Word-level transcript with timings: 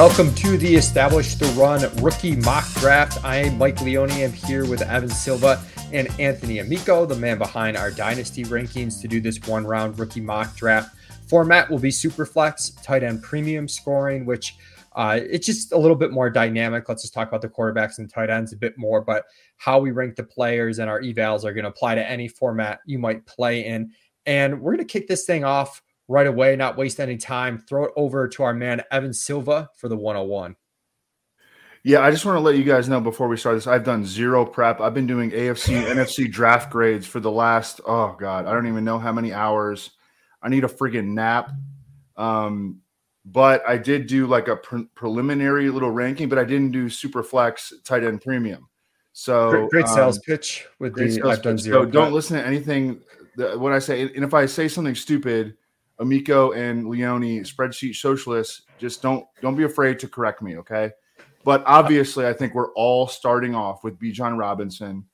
Welcome 0.00 0.34
to 0.36 0.56
the 0.56 0.76
Establish 0.76 1.34
the 1.34 1.44
Run 1.48 1.82
rookie 2.02 2.34
mock 2.34 2.66
draft. 2.76 3.22
I 3.22 3.36
am 3.36 3.58
Mike 3.58 3.82
Leone. 3.82 4.10
I'm 4.10 4.32
here 4.32 4.64
with 4.64 4.80
Evan 4.80 5.10
Silva 5.10 5.62
and 5.92 6.08
Anthony 6.18 6.60
Amico, 6.60 7.04
the 7.04 7.16
man 7.16 7.36
behind 7.36 7.76
our 7.76 7.90
dynasty 7.90 8.44
rankings, 8.44 9.02
to 9.02 9.08
do 9.08 9.20
this 9.20 9.38
one 9.46 9.66
round 9.66 9.98
rookie 9.98 10.22
mock 10.22 10.56
draft. 10.56 10.96
Format 11.28 11.70
will 11.70 11.78
be 11.78 11.90
super 11.90 12.24
flex, 12.24 12.70
tight 12.82 13.02
end 13.02 13.22
premium 13.22 13.68
scoring, 13.68 14.24
which 14.24 14.56
uh, 14.96 15.20
it's 15.22 15.44
just 15.44 15.72
a 15.72 15.76
little 15.76 15.94
bit 15.94 16.12
more 16.12 16.30
dynamic. 16.30 16.88
Let's 16.88 17.02
just 17.02 17.12
talk 17.12 17.28
about 17.28 17.42
the 17.42 17.50
quarterbacks 17.50 17.98
and 17.98 18.08
tight 18.08 18.30
ends 18.30 18.54
a 18.54 18.56
bit 18.56 18.78
more, 18.78 19.02
but 19.02 19.26
how 19.58 19.80
we 19.80 19.90
rank 19.90 20.16
the 20.16 20.24
players 20.24 20.78
and 20.78 20.88
our 20.88 21.02
evals 21.02 21.44
are 21.44 21.52
going 21.52 21.64
to 21.64 21.70
apply 21.70 21.96
to 21.96 22.10
any 22.10 22.26
format 22.26 22.80
you 22.86 22.98
might 22.98 23.26
play 23.26 23.66
in. 23.66 23.92
And 24.24 24.62
we're 24.62 24.76
going 24.76 24.86
to 24.86 24.90
kick 24.90 25.08
this 25.08 25.26
thing 25.26 25.44
off 25.44 25.82
right 26.10 26.26
away, 26.26 26.56
not 26.56 26.76
waste 26.76 26.98
any 26.98 27.16
time. 27.16 27.56
Throw 27.56 27.84
it 27.84 27.92
over 27.96 28.26
to 28.28 28.42
our 28.42 28.52
man, 28.52 28.82
Evan 28.90 29.14
Silva, 29.14 29.70
for 29.76 29.88
the 29.88 29.96
101. 29.96 30.56
Yeah, 31.84 32.00
I 32.00 32.10
just 32.10 32.26
want 32.26 32.36
to 32.36 32.40
let 32.40 32.56
you 32.56 32.64
guys 32.64 32.88
know 32.88 33.00
before 33.00 33.28
we 33.28 33.38
start 33.38 33.56
this, 33.56 33.66
I've 33.66 33.84
done 33.84 34.04
zero 34.04 34.44
prep. 34.44 34.80
I've 34.80 34.92
been 34.92 35.06
doing 35.06 35.30
AFC, 35.30 35.82
NFC 35.86 36.30
draft 36.30 36.70
grades 36.70 37.06
for 37.06 37.20
the 37.20 37.30
last, 37.30 37.80
oh 37.86 38.16
God, 38.18 38.46
I 38.46 38.52
don't 38.52 38.66
even 38.66 38.84
know 38.84 38.98
how 38.98 39.12
many 39.12 39.32
hours. 39.32 39.90
I 40.42 40.48
need 40.48 40.64
a 40.64 40.68
friggin' 40.68 41.14
nap. 41.14 41.52
Um, 42.16 42.80
but 43.24 43.62
I 43.66 43.78
did 43.78 44.08
do 44.08 44.26
like 44.26 44.48
a 44.48 44.56
pre- 44.56 44.88
preliminary 44.94 45.70
little 45.70 45.90
ranking, 45.90 46.28
but 46.28 46.38
I 46.38 46.44
didn't 46.44 46.72
do 46.72 46.90
super 46.90 47.22
flex 47.22 47.72
tight 47.84 48.02
end 48.02 48.20
premium. 48.20 48.68
So 49.12 49.50
great, 49.50 49.70
great 49.70 49.88
sales 49.88 50.18
um, 50.18 50.22
pitch 50.26 50.66
with 50.80 50.94
the 50.94 51.22
I've 51.24 51.42
done 51.42 51.56
zero. 51.56 51.84
So 51.84 51.90
don't 51.90 52.12
listen 52.12 52.36
to 52.36 52.44
anything 52.44 53.00
that, 53.36 53.58
when 53.58 53.72
I 53.72 53.78
say, 53.78 54.02
and 54.02 54.24
if 54.24 54.34
I 54.34 54.46
say 54.46 54.68
something 54.68 54.94
stupid, 54.94 55.56
Amico 56.00 56.52
and 56.52 56.88
Leone, 56.88 57.44
spreadsheet 57.44 57.94
socialists, 57.94 58.62
just 58.78 59.02
don't 59.02 59.24
don't 59.40 59.56
be 59.56 59.64
afraid 59.64 59.98
to 60.00 60.08
correct 60.08 60.42
me, 60.42 60.56
okay? 60.56 60.90
But 61.44 61.62
obviously, 61.66 62.26
I 62.26 62.32
think 62.32 62.54
we're 62.54 62.72
all 62.72 63.06
starting 63.06 63.54
off 63.54 63.84
with 63.84 63.98
Bijan 63.98 64.38
Robinson. 64.38 65.04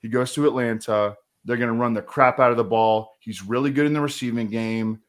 He 0.00 0.08
goes 0.08 0.34
to 0.34 0.46
Atlanta. 0.46 1.16
They're 1.44 1.56
going 1.56 1.72
to 1.72 1.78
run 1.78 1.94
the 1.94 2.02
crap 2.02 2.38
out 2.38 2.50
of 2.50 2.56
the 2.56 2.64
ball. 2.64 3.16
He's 3.20 3.42
really 3.42 3.70
good 3.70 3.86
in 3.86 3.92
the 3.92 4.00
receiving 4.00 4.48
game. 4.48 5.00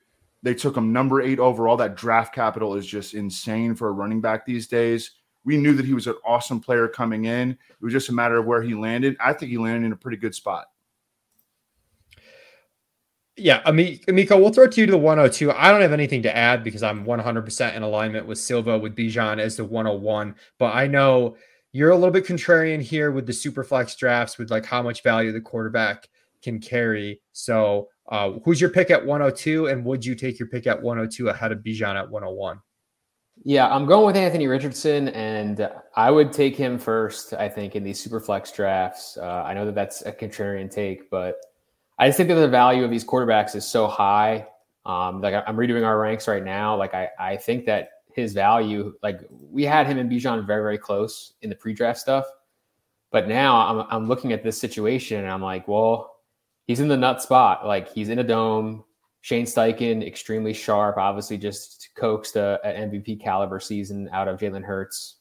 They 0.41 0.53
took 0.53 0.75
him 0.75 0.91
number 0.91 1.21
eight 1.21 1.39
overall. 1.39 1.77
That 1.77 1.95
draft 1.95 2.33
capital 2.33 2.75
is 2.75 2.85
just 2.85 3.13
insane 3.13 3.75
for 3.75 3.89
a 3.89 3.91
running 3.91 4.21
back 4.21 4.45
these 4.45 4.67
days. 4.67 5.11
We 5.45 5.57
knew 5.57 5.73
that 5.73 5.85
he 5.85 5.93
was 5.93 6.07
an 6.07 6.15
awesome 6.25 6.59
player 6.59 6.87
coming 6.87 7.25
in. 7.25 7.51
It 7.51 7.81
was 7.81 7.93
just 7.93 8.09
a 8.09 8.13
matter 8.13 8.37
of 8.37 8.45
where 8.45 8.61
he 8.61 8.73
landed. 8.75 9.15
I 9.19 9.33
think 9.33 9.51
he 9.51 9.57
landed 9.57 9.85
in 9.85 9.93
a 9.93 9.97
pretty 9.97 10.17
good 10.17 10.35
spot. 10.35 10.67
Yeah, 13.35 13.61
Amico, 13.65 14.37
we'll 14.37 14.53
throw 14.53 14.65
it 14.65 14.73
to 14.73 14.81
you 14.81 14.85
to 14.85 14.91
the 14.91 14.97
102. 14.97 15.51
I 15.51 15.71
don't 15.71 15.81
have 15.81 15.91
anything 15.91 16.21
to 16.21 16.35
add 16.35 16.63
because 16.63 16.83
I'm 16.83 17.03
100% 17.03 17.75
in 17.75 17.81
alignment 17.81 18.27
with 18.27 18.37
Silva 18.37 18.77
with 18.77 18.95
Bijan 18.95 19.39
as 19.39 19.55
the 19.55 19.65
101. 19.65 20.35
But 20.59 20.75
I 20.75 20.85
know 20.85 21.35
you're 21.71 21.89
a 21.89 21.95
little 21.95 22.11
bit 22.11 22.27
contrarian 22.27 22.79
here 22.79 23.11
with 23.11 23.25
the 23.25 23.33
super 23.33 23.63
flex 23.63 23.95
drafts 23.95 24.37
with 24.37 24.51
like 24.51 24.65
how 24.65 24.83
much 24.83 25.01
value 25.01 25.31
the 25.31 25.41
quarterback 25.41 26.07
can 26.43 26.59
carry. 26.59 27.21
So, 27.31 27.87
uh, 28.09 28.33
who's 28.43 28.61
your 28.61 28.69
pick 28.69 28.91
at 28.91 29.03
102? 29.03 29.67
And 29.67 29.83
would 29.83 30.05
you 30.05 30.13
take 30.13 30.37
your 30.37 30.49
pick 30.49 30.67
at 30.67 30.79
102 30.79 31.29
ahead 31.29 31.51
of 31.51 31.59
Bijan 31.59 31.95
at 31.95 32.09
101? 32.09 32.59
Yeah, 33.43 33.67
I'm 33.73 33.87
going 33.87 34.05
with 34.05 34.15
Anthony 34.15 34.45
Richardson, 34.47 35.07
and 35.09 35.69
I 35.95 36.11
would 36.11 36.31
take 36.31 36.55
him 36.55 36.77
first. 36.77 37.33
I 37.33 37.49
think 37.49 37.75
in 37.75 37.83
these 37.83 37.99
super 37.99 38.19
flex 38.19 38.51
drafts. 38.51 39.17
Uh, 39.17 39.43
I 39.43 39.55
know 39.55 39.65
that 39.65 39.73
that's 39.73 40.03
a 40.03 40.11
contrarian 40.11 40.69
take, 40.69 41.09
but 41.09 41.37
I 42.03 42.09
just 42.09 42.17
think 42.17 42.27
that 42.27 42.35
the 42.35 42.49
value 42.49 42.83
of 42.83 42.91
these 42.91 43.05
quarterbacks 43.05 43.55
is 43.55 43.65
so 43.65 43.87
high. 43.87 44.45
Um, 44.85 45.21
like 45.21 45.41
I'm 45.47 45.55
redoing 45.55 45.85
our 45.85 45.97
ranks 45.97 46.27
right 46.27 46.43
now. 46.43 46.75
Like 46.75 46.93
I, 46.93 47.07
I 47.17 47.37
think 47.37 47.65
that 47.67 47.91
his 48.11 48.33
value, 48.33 48.93
like 49.01 49.21
we 49.29 49.63
had 49.63 49.87
him 49.87 49.97
and 49.97 50.11
Bijan 50.11 50.45
very, 50.45 50.61
very 50.63 50.77
close 50.77 51.35
in 51.43 51.49
the 51.49 51.55
pre-draft 51.55 51.97
stuff. 51.97 52.25
But 53.09 53.29
now 53.29 53.55
I'm, 53.55 53.87
I'm 53.89 54.07
looking 54.09 54.33
at 54.33 54.43
this 54.43 54.59
situation 54.59 55.19
and 55.19 55.31
I'm 55.31 55.41
like, 55.41 55.65
well, 55.69 56.17
he's 56.67 56.81
in 56.81 56.89
the 56.89 56.97
nut 56.97 57.21
spot. 57.21 57.65
Like 57.65 57.89
he's 57.89 58.09
in 58.09 58.19
a 58.19 58.23
dome. 58.25 58.83
Shane 59.21 59.45
Steichen, 59.45 60.05
extremely 60.05 60.51
sharp, 60.51 60.97
obviously 60.97 61.37
just 61.37 61.91
coaxed 61.95 62.35
a, 62.35 62.59
an 62.65 62.91
MVP 62.91 63.21
caliber 63.21 63.61
season 63.61 64.09
out 64.11 64.27
of 64.27 64.41
Jalen 64.41 64.65
Hurts. 64.65 65.19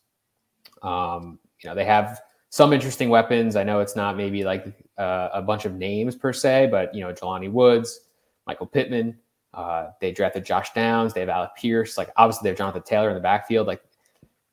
Um, 0.83 1.39
you 1.63 1.71
know, 1.71 1.77
they 1.77 1.85
have 1.85 2.21
some 2.49 2.73
interesting 2.73 3.09
weapons. 3.09 3.55
I 3.55 3.63
know 3.63 3.79
it's 3.79 3.95
not 3.95 4.17
maybe 4.17 4.43
like 4.43 4.82
uh, 4.99 5.29
a 5.33 5.43
bunch 5.43 5.65
of 5.65 5.75
names 5.75 6.17
per 6.17 6.33
se, 6.33 6.69
but 6.71 6.95
you 6.95 7.01
know, 7.01 7.13
Jelani 7.13 7.51
Woods, 7.51 8.01
Michael 8.47 8.67
Pittman. 8.67 9.19
Uh, 9.55 9.91
they 10.01 10.13
drafted 10.13 10.45
Josh 10.45 10.73
Downs. 10.73 11.13
They 11.13 11.21
have 11.21 11.29
Alec 11.29 11.51
Pierce. 11.57 11.99
Like 11.99 12.11
obviously 12.17 12.45
they 12.45 12.51
have 12.51 12.59
Jonathan 12.59 12.83
Taylor 12.83 13.09
in 13.11 13.15
the 13.15 13.21
backfield. 13.21 13.67
Like, 13.67 13.83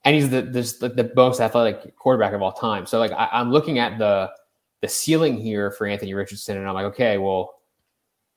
and 0.04 0.16
he's 0.16 0.30
the 0.30 0.42
the, 0.42 0.90
the 0.90 1.12
most 1.16 1.40
athletic 1.40 1.96
quarterback 1.96 2.34
of 2.34 2.42
all 2.42 2.52
time. 2.52 2.86
So 2.86 3.00
like 3.00 3.12
I, 3.12 3.30
I'm 3.32 3.52
looking 3.52 3.80
at 3.80 3.98
the 3.98 4.32
the 4.82 4.88
ceiling 4.88 5.38
here 5.38 5.72
for 5.72 5.88
Anthony 5.88 6.14
Richardson, 6.14 6.58
and 6.58 6.68
I'm 6.68 6.74
like, 6.74 6.86
okay, 6.86 7.18
well, 7.18 7.62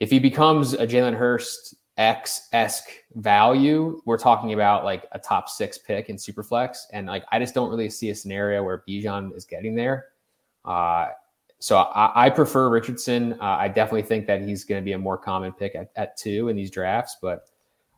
if 0.00 0.10
he 0.10 0.18
becomes 0.18 0.74
a 0.74 0.86
Jalen 0.86 1.16
Hurts 1.16 1.74
X 1.96 2.48
esque 2.52 2.90
value, 3.14 4.00
we're 4.06 4.18
talking 4.18 4.52
about 4.52 4.84
like 4.84 5.06
a 5.12 5.18
top 5.18 5.48
six 5.48 5.78
pick 5.78 6.08
in 6.08 6.16
Superflex, 6.16 6.78
and 6.92 7.06
like 7.06 7.24
I 7.30 7.38
just 7.38 7.54
don't 7.54 7.70
really 7.70 7.90
see 7.90 8.10
a 8.10 8.14
scenario 8.14 8.62
where 8.62 8.82
Bijan 8.88 9.34
is 9.36 9.44
getting 9.44 9.74
there. 9.74 10.06
Uh, 10.64 11.08
so 11.62 11.76
I, 11.76 12.26
I, 12.26 12.30
prefer 12.30 12.68
Richardson. 12.68 13.34
Uh, 13.34 13.56
I 13.60 13.68
definitely 13.68 14.02
think 14.02 14.26
that 14.26 14.42
he's 14.42 14.64
going 14.64 14.82
to 14.82 14.84
be 14.84 14.94
a 14.94 14.98
more 14.98 15.16
common 15.16 15.52
pick 15.52 15.76
at, 15.76 15.92
at, 15.94 16.16
two 16.16 16.48
in 16.48 16.56
these 16.56 16.72
drafts, 16.72 17.18
but 17.22 17.44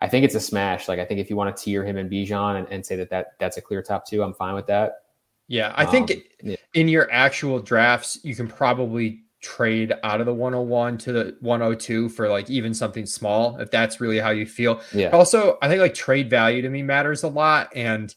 I 0.02 0.08
think 0.08 0.22
it's 0.26 0.34
a 0.34 0.40
smash. 0.40 0.86
Like 0.86 0.98
I 0.98 1.04
think 1.06 1.18
if 1.18 1.30
you 1.30 1.36
want 1.36 1.56
to 1.56 1.62
tier 1.62 1.82
him 1.82 1.96
and 1.96 2.10
Bijan 2.10 2.58
and, 2.58 2.68
and 2.68 2.84
say 2.84 2.94
that, 2.96 3.08
that 3.08 3.28
that's 3.40 3.56
a 3.56 3.62
clear 3.62 3.80
top 3.80 4.06
two, 4.06 4.22
I'm 4.22 4.34
fine 4.34 4.54
with 4.54 4.66
that. 4.66 4.96
Yeah, 5.48 5.72
I 5.76 5.86
think 5.86 6.10
um, 6.10 6.18
yeah. 6.42 6.56
in 6.74 6.88
your 6.88 7.10
actual 7.10 7.58
drafts, 7.58 8.20
you 8.22 8.34
can 8.34 8.48
probably 8.48 9.22
trade 9.40 9.94
out 10.02 10.20
of 10.20 10.26
the 10.26 10.34
101 10.34 10.98
to 10.98 11.12
the 11.12 11.36
102 11.40 12.10
for 12.10 12.28
like 12.28 12.50
even 12.50 12.74
something 12.74 13.06
small 13.06 13.58
if 13.60 13.70
that's 13.70 13.98
really 13.98 14.18
how 14.18 14.30
you 14.30 14.44
feel. 14.44 14.82
Yeah. 14.92 15.08
Also, 15.08 15.56
I 15.62 15.68
think 15.68 15.80
like 15.80 15.94
trade 15.94 16.28
value 16.28 16.60
to 16.60 16.68
me 16.68 16.82
matters 16.82 17.22
a 17.22 17.28
lot 17.28 17.70
and 17.74 18.14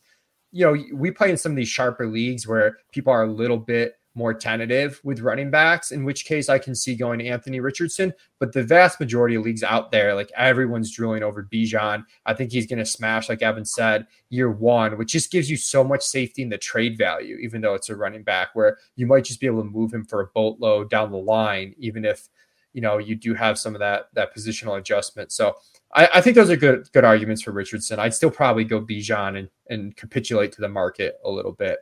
you 0.52 0.66
know, 0.66 0.84
we 0.94 1.12
play 1.12 1.30
in 1.30 1.38
some 1.38 1.52
of 1.52 1.56
these 1.56 1.68
sharper 1.68 2.08
leagues 2.08 2.48
where 2.48 2.78
people 2.92 3.12
are 3.12 3.24
a 3.24 3.32
little 3.32 3.58
bit 3.58 3.98
more 4.18 4.34
tentative 4.34 5.00
with 5.04 5.20
running 5.20 5.52
backs, 5.52 5.92
in 5.92 6.04
which 6.04 6.26
case 6.26 6.50
I 6.50 6.58
can 6.58 6.74
see 6.74 6.96
going 6.96 7.20
to 7.20 7.28
Anthony 7.28 7.60
Richardson. 7.60 8.12
But 8.40 8.52
the 8.52 8.64
vast 8.64 9.00
majority 9.00 9.36
of 9.36 9.44
leagues 9.44 9.64
out 9.64 9.92
there, 9.92 10.16
like 10.16 10.32
everyone's 10.36 10.92
drilling 10.92 11.22
over 11.22 11.44
Bijan. 11.44 12.04
I 12.26 12.34
think 12.34 12.52
he's 12.52 12.66
going 12.66 12.80
to 12.80 12.86
smash, 12.86 13.30
like 13.30 13.44
Evan 13.44 13.64
said, 13.64 14.08
year 14.30 14.52
one, 14.52 14.98
which 14.98 15.12
just 15.12 15.32
gives 15.32 15.50
you 15.50 15.56
so 15.56 15.84
much 15.84 16.02
safety 16.02 16.42
in 16.42 16.50
the 16.50 16.58
trade 16.58 16.98
value, 16.98 17.38
even 17.38 17.62
though 17.62 17.76
it's 17.76 17.90
a 17.90 17.96
running 17.96 18.24
back 18.24 18.50
where 18.54 18.78
you 18.96 19.06
might 19.06 19.24
just 19.24 19.40
be 19.40 19.46
able 19.46 19.62
to 19.62 19.70
move 19.70 19.94
him 19.94 20.04
for 20.04 20.22
a 20.22 20.28
boatload 20.28 20.90
down 20.90 21.12
the 21.12 21.18
line, 21.18 21.76
even 21.78 22.04
if 22.04 22.28
you 22.74 22.82
know 22.82 22.98
you 22.98 23.16
do 23.16 23.34
have 23.34 23.58
some 23.58 23.76
of 23.76 23.80
that 23.80 24.08
that 24.14 24.36
positional 24.36 24.78
adjustment. 24.78 25.32
So 25.32 25.56
I, 25.94 26.10
I 26.16 26.22
think 26.22 26.36
those 26.36 26.50
are 26.50 26.58
good 26.58 26.88
good 26.92 27.06
arguments 27.06 27.44
for 27.44 27.52
Richardson. 27.52 28.00
I'd 28.00 28.14
still 28.14 28.32
probably 28.32 28.64
go 28.64 28.82
Bijan 28.82 29.38
and 29.38 29.50
and 29.70 29.96
capitulate 29.96 30.52
to 30.54 30.62
the 30.62 30.70
market 30.70 31.18
a 31.24 31.30
little 31.30 31.54
bit. 31.54 31.80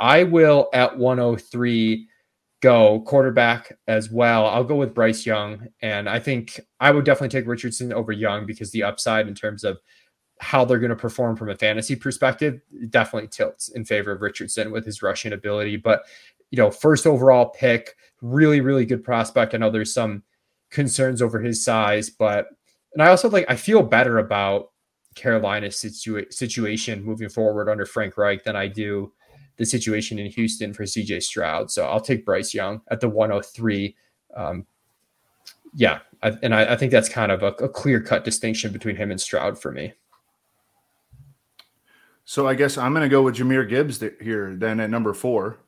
I 0.00 0.24
will 0.24 0.68
at 0.72 0.96
103 0.96 2.08
go 2.60 3.00
quarterback 3.02 3.78
as 3.86 4.10
well. 4.10 4.46
I'll 4.46 4.64
go 4.64 4.76
with 4.76 4.94
Bryce 4.94 5.24
Young. 5.24 5.68
And 5.80 6.08
I 6.08 6.18
think 6.18 6.60
I 6.80 6.90
would 6.90 7.04
definitely 7.04 7.38
take 7.38 7.48
Richardson 7.48 7.92
over 7.92 8.12
Young 8.12 8.46
because 8.46 8.70
the 8.70 8.82
upside 8.82 9.28
in 9.28 9.34
terms 9.34 9.64
of 9.64 9.78
how 10.40 10.64
they're 10.64 10.78
going 10.78 10.90
to 10.90 10.96
perform 10.96 11.36
from 11.36 11.50
a 11.50 11.56
fantasy 11.56 11.96
perspective 11.96 12.60
definitely 12.90 13.28
tilts 13.28 13.68
in 13.68 13.84
favor 13.84 14.12
of 14.12 14.22
Richardson 14.22 14.70
with 14.70 14.84
his 14.84 15.02
rushing 15.02 15.32
ability. 15.32 15.76
But, 15.76 16.02
you 16.50 16.56
know, 16.58 16.70
first 16.70 17.06
overall 17.06 17.46
pick, 17.46 17.94
really, 18.22 18.60
really 18.60 18.86
good 18.86 19.04
prospect. 19.04 19.54
I 19.54 19.58
know 19.58 19.70
there's 19.70 19.94
some 19.94 20.22
concerns 20.70 21.22
over 21.22 21.40
his 21.40 21.64
size, 21.64 22.10
but, 22.10 22.46
and 22.92 23.02
I 23.02 23.08
also 23.08 23.28
like, 23.28 23.46
I 23.48 23.56
feel 23.56 23.82
better 23.82 24.18
about 24.18 24.70
Carolina's 25.14 25.76
situa- 25.76 26.32
situation 26.32 27.04
moving 27.04 27.28
forward 27.28 27.68
under 27.68 27.84
Frank 27.84 28.16
Reich 28.16 28.44
than 28.44 28.56
I 28.56 28.68
do 28.68 29.12
the 29.58 29.66
situation 29.66 30.18
in 30.18 30.30
Houston 30.30 30.72
for 30.72 30.84
CJ 30.84 31.22
Stroud. 31.22 31.70
So 31.70 31.86
I'll 31.86 32.00
take 32.00 32.24
Bryce 32.24 32.54
Young 32.54 32.80
at 32.90 33.00
the 33.00 33.08
103. 33.08 33.94
Um, 34.34 34.66
yeah, 35.74 35.98
I, 36.22 36.32
and 36.42 36.54
I, 36.54 36.72
I, 36.72 36.76
think 36.76 36.92
that's 36.92 37.08
kind 37.08 37.30
of 37.30 37.42
a, 37.42 37.48
a 37.64 37.68
clear 37.68 38.00
cut 38.00 38.24
distinction 38.24 38.72
between 38.72 38.96
him 38.96 39.10
and 39.10 39.20
Stroud 39.20 39.60
for 39.60 39.72
me. 39.72 39.92
So 42.24 42.46
I 42.46 42.54
guess 42.54 42.78
I'm 42.78 42.92
going 42.92 43.02
to 43.02 43.08
go 43.08 43.22
with 43.22 43.36
Jahmyr 43.36 43.68
Gibbs 43.68 44.02
here 44.20 44.54
then 44.56 44.80
at 44.80 44.90
number 44.90 45.12
four. 45.12 45.58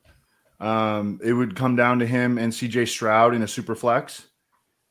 Um, 0.59 1.19
it 1.23 1.33
would 1.33 1.55
come 1.55 1.75
down 1.75 1.99
to 1.99 2.05
him 2.05 2.37
and 2.37 2.53
CJ 2.53 2.87
Stroud 2.87 3.33
in 3.33 3.41
a 3.41 3.47
super 3.47 3.75
flex. 3.75 4.27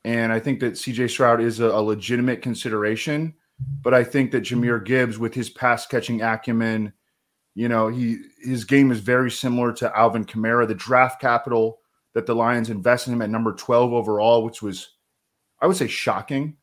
And 0.05 0.33
I 0.33 0.41
think 0.41 0.61
that 0.61 0.75
CJ 0.75 1.11
Stroud 1.11 1.41
is 1.41 1.61
a, 1.61 1.67
a 1.67 1.81
legitimate 1.81 2.43
consideration. 2.43 3.35
But 3.83 3.95
I 3.95 4.05
think 4.05 4.31
that 4.33 4.43
Jahmyr 4.43 4.85
Gibbs, 4.85 5.19
with 5.19 5.35
his 5.35 5.51
pass 5.51 5.87
catching 5.87 6.23
acumen, 6.23 6.93
you 7.55 7.69
know, 7.69 7.89
he 7.89 8.19
his 8.41 8.65
game 8.65 8.91
is 8.91 9.01
very 9.01 9.31
similar 9.31 9.73
to 9.75 9.97
Alvin 9.97 10.25
Kamara. 10.25 10.67
The 10.67 10.75
draft 10.75 11.21
capital 11.21 11.79
that 12.15 12.27
the 12.27 12.35
Lions 12.35 12.71
invested 12.71 13.11
in 13.11 13.17
him 13.17 13.23
at 13.23 13.31
number 13.31 13.53
12 13.53 13.93
overall, 13.93 14.45
which 14.45 14.63
was, 14.63 14.91
I 15.61 15.67
would 15.67 15.77
say, 15.77 15.87
shocking. 15.87 16.57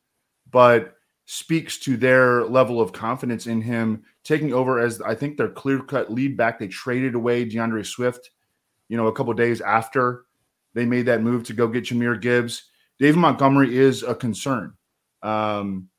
But 0.50 0.94
speaks 1.30 1.78
to 1.78 1.98
their 1.98 2.46
level 2.46 2.80
of 2.80 2.94
confidence 2.94 3.46
in 3.46 3.60
him 3.60 4.02
taking 4.24 4.54
over 4.54 4.78
as 4.78 5.02
I 5.02 5.14
think 5.14 5.36
their 5.36 5.50
clear 5.50 5.80
cut 5.80 6.10
lead 6.10 6.38
back. 6.38 6.58
They 6.58 6.68
traded 6.68 7.14
away 7.14 7.44
D'Andre 7.44 7.82
Swift, 7.82 8.30
you 8.88 8.96
know, 8.96 9.08
a 9.08 9.12
couple 9.12 9.34
days 9.34 9.60
after 9.60 10.24
they 10.72 10.86
made 10.86 11.04
that 11.04 11.22
move 11.22 11.44
to 11.44 11.52
go 11.52 11.68
get 11.68 11.84
Jahmyr 11.84 12.18
Gibbs. 12.18 12.70
David 12.98 13.18
Montgomery 13.18 13.76
is 13.76 14.02
a 14.02 14.14
concern, 14.14 14.72
um, 15.22 15.90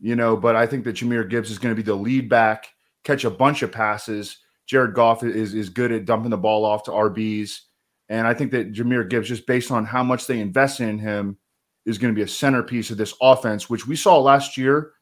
you 0.00 0.16
know, 0.16 0.34
but 0.34 0.56
I 0.56 0.66
think 0.66 0.84
that 0.84 0.96
Jahmyr 0.96 1.28
Gibbs 1.28 1.50
is 1.50 1.58
going 1.58 1.74
to 1.74 1.80
be 1.80 1.84
the 1.84 1.94
lead 1.94 2.30
back, 2.30 2.68
catch 3.04 3.24
a 3.24 3.30
bunch 3.30 3.62
of 3.62 3.72
passes. 3.72 4.38
Jared 4.66 4.94
Goff 4.94 5.22
is 5.24 5.54
is 5.54 5.68
good 5.68 5.92
at 5.92 6.04
dumping 6.04 6.30
the 6.30 6.38
ball 6.38 6.64
off 6.64 6.84
to 6.84 6.90
RBs. 6.90 7.60
And 8.08 8.26
I 8.26 8.34
think 8.34 8.50
that 8.50 8.72
Jahmyr 8.72 9.08
Gibbs, 9.08 9.28
just 9.28 9.46
based 9.46 9.70
on 9.70 9.84
how 9.84 10.02
much 10.02 10.26
they 10.26 10.40
invested 10.40 10.88
in 10.88 10.98
him, 10.98 11.38
is 11.86 11.98
going 11.98 12.12
to 12.12 12.18
be 12.18 12.24
a 12.24 12.28
centerpiece 12.28 12.90
of 12.90 12.96
this 12.96 13.14
offense, 13.22 13.70
which 13.70 13.86
we 13.86 13.96
saw 13.96 14.18
last 14.18 14.56
year, 14.56 14.92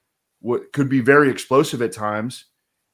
what 0.40 0.72
could 0.72 0.88
be 0.88 1.00
very 1.00 1.30
explosive 1.30 1.82
at 1.82 1.92
times, 1.92 2.44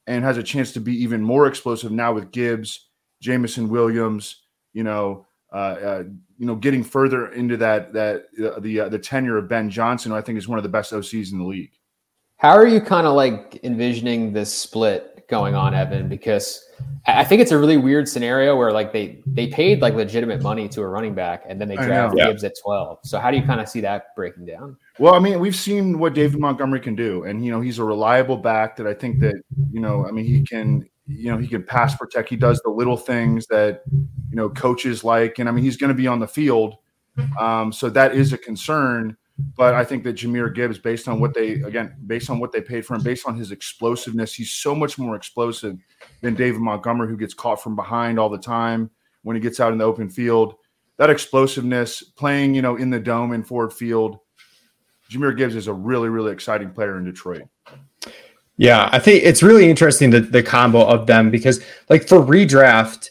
and 0.06 0.24
has 0.24 0.38
a 0.38 0.42
chance 0.42 0.72
to 0.72 0.80
be 0.80 0.94
even 1.02 1.22
more 1.22 1.46
explosive 1.46 1.90
now 1.90 2.12
with 2.12 2.30
Gibbs, 2.30 2.88
Jameson 3.20 3.68
Williams, 3.68 4.42
you 4.72 4.84
know, 4.84 5.26
uh, 5.52 5.56
uh, 5.56 6.02
you 6.38 6.46
know, 6.46 6.56
getting 6.56 6.82
further 6.82 7.28
into 7.32 7.56
that 7.56 7.92
that 7.92 8.26
uh, 8.44 8.58
the 8.60 8.80
uh, 8.80 8.88
the 8.88 8.98
tenure 8.98 9.38
of 9.38 9.48
Ben 9.48 9.70
Johnson, 9.70 10.10
who 10.10 10.18
I 10.18 10.20
think 10.20 10.38
is 10.38 10.48
one 10.48 10.58
of 10.58 10.64
the 10.64 10.68
best 10.68 10.92
OCs 10.92 11.32
in 11.32 11.38
the 11.38 11.44
league. 11.44 11.72
How 12.36 12.50
are 12.50 12.66
you 12.66 12.80
kind 12.80 13.06
of 13.06 13.14
like 13.14 13.60
envisioning 13.62 14.32
this 14.32 14.52
split 14.52 15.14
going 15.28 15.54
on, 15.54 15.74
Evan, 15.74 16.08
because 16.08 16.64
I 17.06 17.24
think 17.24 17.42
it's 17.42 17.52
a 17.52 17.58
really 17.58 17.76
weird 17.76 18.08
scenario 18.08 18.56
where 18.56 18.72
like 18.72 18.92
they 18.92 19.22
they 19.26 19.46
paid 19.46 19.80
like 19.80 19.94
legitimate 19.94 20.42
money 20.42 20.68
to 20.70 20.80
a 20.80 20.88
running 20.88 21.14
back 21.14 21.44
and 21.46 21.60
then 21.60 21.68
they 21.68 21.76
draft 21.76 22.16
Gibbs 22.16 22.42
yeah. 22.42 22.48
at 22.48 22.54
12. 22.62 22.98
So 23.04 23.18
how 23.18 23.30
do 23.30 23.36
you 23.36 23.42
kind 23.42 23.60
of 23.60 23.68
see 23.68 23.80
that 23.82 24.14
breaking 24.16 24.46
down? 24.46 24.76
Well, 24.98 25.14
I 25.14 25.18
mean, 25.18 25.40
we've 25.40 25.56
seen 25.56 25.98
what 25.98 26.14
David 26.14 26.40
Montgomery 26.40 26.80
can 26.80 26.94
do, 26.94 27.24
and 27.24 27.44
you 27.44 27.50
know 27.50 27.60
he's 27.60 27.78
a 27.78 27.84
reliable 27.84 28.36
back 28.36 28.76
that 28.76 28.86
I 28.86 28.94
think 28.94 29.20
that 29.20 29.34
you 29.72 29.80
know, 29.80 30.06
I 30.06 30.12
mean, 30.12 30.24
he 30.24 30.42
can 30.42 30.88
you 31.06 31.30
know 31.30 31.38
he 31.38 31.46
can 31.46 31.62
pass 31.62 31.96
protect. 31.96 32.28
He 32.28 32.36
does 32.36 32.60
the 32.64 32.70
little 32.70 32.96
things 32.96 33.46
that 33.48 33.82
you 34.30 34.36
know 34.36 34.48
coaches 34.48 35.04
like, 35.04 35.38
and 35.38 35.48
I 35.48 35.52
mean, 35.52 35.64
he's 35.64 35.76
going 35.76 35.88
to 35.88 35.94
be 35.94 36.06
on 36.06 36.20
the 36.20 36.28
field, 36.28 36.76
um, 37.38 37.72
so 37.72 37.90
that 37.90 38.14
is 38.14 38.32
a 38.32 38.38
concern. 38.38 39.16
But 39.56 39.74
I 39.74 39.84
think 39.84 40.04
that 40.04 40.14
Jahmyr 40.14 40.54
Gibbs, 40.54 40.78
based 40.78 41.08
on 41.08 41.18
what 41.18 41.34
they 41.34 41.54
again, 41.62 41.96
based 42.06 42.30
on 42.30 42.38
what 42.38 42.52
they 42.52 42.60
paid 42.60 42.86
for 42.86 42.94
him, 42.94 43.02
based 43.02 43.26
on 43.26 43.36
his 43.36 43.50
explosiveness, 43.50 44.32
he's 44.32 44.52
so 44.52 44.74
much 44.74 44.96
more 44.96 45.16
explosive 45.16 45.76
than 46.20 46.34
David 46.34 46.60
Montgomery, 46.60 47.08
who 47.08 47.16
gets 47.16 47.34
caught 47.34 47.60
from 47.60 47.74
behind 47.74 48.18
all 48.18 48.28
the 48.28 48.38
time 48.38 48.90
when 49.22 49.34
he 49.34 49.40
gets 49.42 49.58
out 49.58 49.72
in 49.72 49.78
the 49.78 49.84
open 49.84 50.08
field. 50.08 50.54
That 50.98 51.10
explosiveness, 51.10 52.04
playing, 52.04 52.54
you 52.54 52.62
know, 52.62 52.76
in 52.76 52.90
the 52.90 53.00
dome 53.00 53.32
in 53.32 53.42
Ford 53.42 53.72
Field, 53.72 54.18
Jahmyr 55.10 55.36
Gibbs 55.36 55.56
is 55.56 55.66
a 55.66 55.72
really, 55.72 56.08
really 56.08 56.30
exciting 56.30 56.70
player 56.70 56.96
in 56.96 57.04
Detroit. 57.04 57.42
Yeah, 58.56 58.88
I 58.92 59.00
think 59.00 59.24
it's 59.24 59.42
really 59.42 59.68
interesting 59.68 60.10
the, 60.10 60.20
the 60.20 60.42
combo 60.42 60.86
of 60.86 61.08
them 61.08 61.32
because, 61.32 61.60
like, 61.88 62.06
for 62.06 62.20
redraft, 62.20 63.10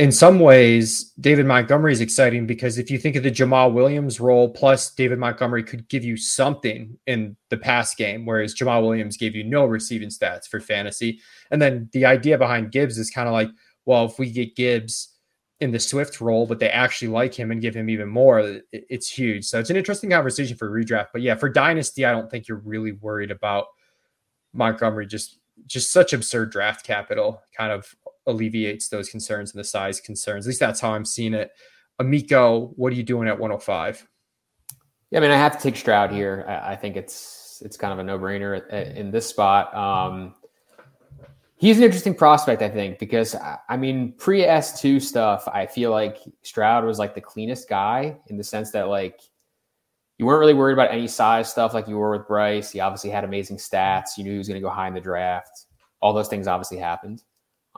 in 0.00 0.10
some 0.10 0.40
ways, 0.40 1.12
David 1.20 1.44
Montgomery 1.44 1.92
is 1.92 2.00
exciting 2.00 2.46
because 2.46 2.78
if 2.78 2.90
you 2.90 2.96
think 2.96 3.16
of 3.16 3.22
the 3.22 3.30
Jamaal 3.30 3.74
Williams 3.74 4.18
role, 4.18 4.48
plus 4.48 4.94
David 4.94 5.18
Montgomery 5.18 5.62
could 5.62 5.86
give 5.90 6.02
you 6.02 6.16
something 6.16 6.96
in 7.06 7.36
the 7.50 7.58
pass 7.58 7.94
game, 7.94 8.24
whereas 8.24 8.54
Jamaal 8.54 8.80
Williams 8.80 9.18
gave 9.18 9.34
you 9.34 9.44
no 9.44 9.66
receiving 9.66 10.08
stats 10.08 10.48
for 10.48 10.58
fantasy. 10.58 11.20
And 11.50 11.60
then 11.60 11.90
the 11.92 12.06
idea 12.06 12.38
behind 12.38 12.72
Gibbs 12.72 12.96
is 12.96 13.10
kind 13.10 13.28
of 13.28 13.34
like, 13.34 13.50
well, 13.84 14.06
if 14.06 14.18
we 14.18 14.30
get 14.30 14.56
Gibbs 14.56 15.16
in 15.60 15.70
the 15.70 15.78
Swift 15.78 16.22
role, 16.22 16.46
but 16.46 16.60
they 16.60 16.70
actually 16.70 17.08
like 17.08 17.34
him 17.34 17.50
and 17.50 17.60
give 17.60 17.76
him 17.76 17.90
even 17.90 18.08
more, 18.08 18.60
it's 18.72 19.10
huge. 19.10 19.44
So 19.44 19.60
it's 19.60 19.68
an 19.68 19.76
interesting 19.76 20.08
conversation 20.08 20.56
for 20.56 20.70
redraft. 20.70 21.08
But 21.12 21.20
yeah, 21.20 21.34
for 21.34 21.50
Dynasty, 21.50 22.06
I 22.06 22.12
don't 22.12 22.30
think 22.30 22.48
you're 22.48 22.62
really 22.64 22.92
worried 22.92 23.30
about 23.30 23.66
Montgomery 24.54 25.06
just 25.06 25.40
just 25.66 25.92
such 25.92 26.14
absurd 26.14 26.50
draft 26.50 26.86
capital 26.86 27.42
kind 27.54 27.70
of 27.70 27.94
alleviates 28.26 28.88
those 28.88 29.08
concerns 29.08 29.52
and 29.52 29.60
the 29.60 29.64
size 29.64 30.00
concerns. 30.00 30.46
At 30.46 30.50
least 30.50 30.60
that's 30.60 30.80
how 30.80 30.92
I'm 30.92 31.04
seeing 31.04 31.34
it. 31.34 31.50
Amico, 31.98 32.72
what 32.76 32.92
are 32.92 32.96
you 32.96 33.02
doing 33.02 33.28
at 33.28 33.38
105? 33.38 34.06
Yeah, 35.10 35.18
I 35.18 35.22
mean, 35.22 35.30
I 35.30 35.36
have 35.36 35.56
to 35.56 35.62
take 35.62 35.76
Stroud 35.76 36.10
here. 36.10 36.44
I, 36.48 36.72
I 36.72 36.76
think 36.76 36.96
it's 36.96 37.62
it's 37.64 37.76
kind 37.76 37.92
of 37.92 37.98
a 37.98 38.04
no 38.04 38.18
brainer 38.18 38.68
in 38.94 39.10
this 39.10 39.26
spot. 39.26 39.74
Um, 39.74 40.34
he's 41.56 41.76
an 41.76 41.84
interesting 41.84 42.14
prospect, 42.14 42.62
I 42.62 42.70
think, 42.70 42.98
because 42.98 43.36
I 43.68 43.76
mean, 43.76 44.12
pre 44.12 44.44
S 44.44 44.80
two 44.80 44.98
stuff, 45.00 45.46
I 45.48 45.66
feel 45.66 45.90
like 45.90 46.18
Stroud 46.42 46.84
was 46.84 46.98
like 46.98 47.14
the 47.14 47.20
cleanest 47.20 47.68
guy 47.68 48.16
in 48.28 48.36
the 48.36 48.44
sense 48.44 48.70
that 48.70 48.88
like 48.88 49.20
you 50.18 50.26
weren't 50.26 50.40
really 50.40 50.54
worried 50.54 50.74
about 50.74 50.92
any 50.92 51.08
size 51.08 51.50
stuff 51.50 51.74
like 51.74 51.88
you 51.88 51.96
were 51.96 52.16
with 52.16 52.28
Bryce. 52.28 52.70
He 52.70 52.80
obviously 52.80 53.10
had 53.10 53.24
amazing 53.24 53.56
stats. 53.56 54.16
You 54.16 54.24
knew 54.24 54.32
he 54.32 54.38
was 54.38 54.48
going 54.48 54.60
to 54.60 54.66
go 54.66 54.70
high 54.70 54.86
in 54.86 54.94
the 54.94 55.00
draft. 55.00 55.66
All 56.00 56.12
those 56.12 56.28
things 56.28 56.46
obviously 56.46 56.78
happened. 56.78 57.22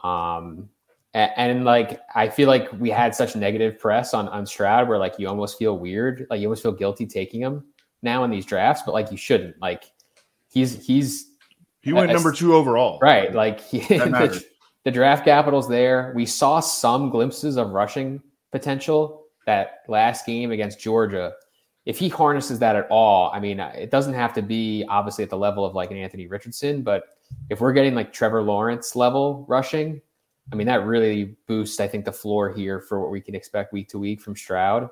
Um, 0.02 0.68
and, 1.14 1.30
and, 1.36 1.64
like 1.64 2.00
I 2.14 2.28
feel 2.28 2.48
like 2.48 2.72
we 2.72 2.90
had 2.90 3.14
such 3.14 3.36
negative 3.36 3.78
press 3.78 4.14
on 4.14 4.28
on 4.28 4.46
Stroud, 4.46 4.88
where 4.88 4.98
like 4.98 5.18
you 5.18 5.28
almost 5.28 5.58
feel 5.58 5.78
weird, 5.78 6.26
like 6.30 6.40
you 6.40 6.46
almost 6.46 6.62
feel 6.62 6.72
guilty 6.72 7.06
taking 7.06 7.40
him 7.40 7.64
now 8.02 8.24
in 8.24 8.30
these 8.30 8.46
drafts, 8.46 8.82
but 8.84 8.92
like 8.92 9.10
you 9.10 9.16
shouldn't. 9.16 9.60
Like 9.60 9.84
he's 10.48 10.84
he's 10.84 11.32
he 11.82 11.92
went 11.92 12.12
number 12.12 12.32
two 12.32 12.54
overall, 12.54 12.98
right? 13.00 13.34
Like 13.34 13.60
he, 13.68 13.80
the, 13.80 14.44
the 14.84 14.90
draft 14.90 15.24
capital's 15.24 15.68
there. 15.68 16.12
We 16.14 16.26
saw 16.26 16.60
some 16.60 17.10
glimpses 17.10 17.56
of 17.56 17.70
rushing 17.70 18.22
potential 18.50 19.26
that 19.46 19.82
last 19.88 20.26
game 20.26 20.50
against 20.50 20.80
Georgia. 20.80 21.32
If 21.84 21.98
he 21.98 22.08
harnesses 22.08 22.60
that 22.60 22.76
at 22.76 22.86
all, 22.90 23.30
I 23.32 23.40
mean, 23.40 23.58
it 23.58 23.90
doesn't 23.90 24.14
have 24.14 24.32
to 24.34 24.42
be 24.42 24.84
obviously 24.88 25.24
at 25.24 25.30
the 25.30 25.36
level 25.36 25.64
of 25.64 25.74
like 25.74 25.90
an 25.90 25.96
Anthony 25.96 26.28
Richardson, 26.28 26.82
but 26.82 27.04
if 27.50 27.60
we're 27.60 27.72
getting 27.72 27.94
like 27.94 28.12
Trevor 28.12 28.42
Lawrence 28.42 28.96
level 28.96 29.44
rushing, 29.48 30.00
I 30.50 30.56
mean, 30.56 30.66
that 30.66 30.86
really 30.86 31.36
boosts, 31.46 31.80
I 31.80 31.86
think, 31.86 32.04
the 32.04 32.12
floor 32.12 32.52
here 32.52 32.80
for 32.80 33.00
what 33.00 33.10
we 33.10 33.20
can 33.20 33.34
expect 33.34 33.72
week 33.72 33.88
to 33.90 33.98
week 33.98 34.20
from 34.20 34.36
Stroud. 34.36 34.88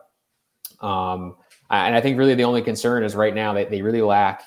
Um, 0.81 1.37
and 1.71 1.95
I 1.95 2.01
think 2.01 2.19
really 2.19 2.35
the 2.35 2.45
only 2.45 2.63
concern 2.63 3.05
is 3.05 3.15
right 3.15 3.35
now 3.35 3.55
that 3.55 3.71
they 3.71 3.83
really 3.83 4.03
lack 4.03 4.43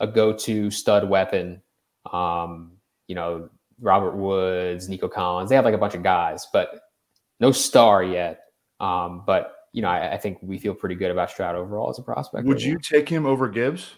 a 0.00 0.06
go-to 0.06 0.70
stud 0.70 1.08
weapon. 1.08 1.62
Um, 2.10 2.72
you 3.06 3.14
know, 3.14 3.48
Robert 3.80 4.16
Woods, 4.16 4.88
Nico 4.88 5.08
Collins, 5.08 5.50
they 5.50 5.56
have 5.56 5.64
like 5.64 5.74
a 5.74 5.78
bunch 5.78 5.94
of 5.94 6.02
guys, 6.02 6.46
but 6.52 6.80
no 7.40 7.52
star 7.52 8.02
yet. 8.02 8.40
Um, 8.80 9.22
but 9.26 9.56
you 9.72 9.82
know, 9.82 9.88
I, 9.88 10.14
I, 10.14 10.18
think 10.18 10.38
we 10.40 10.58
feel 10.58 10.74
pretty 10.74 10.94
good 10.94 11.10
about 11.10 11.30
Stroud 11.30 11.56
overall 11.56 11.90
as 11.90 11.98
a 11.98 12.02
prospect. 12.02 12.46
Would 12.46 12.58
right 12.58 12.64
you 12.64 12.74
now. 12.74 12.80
take 12.82 13.08
him 13.08 13.26
over 13.26 13.48
Gibbs? 13.48 13.94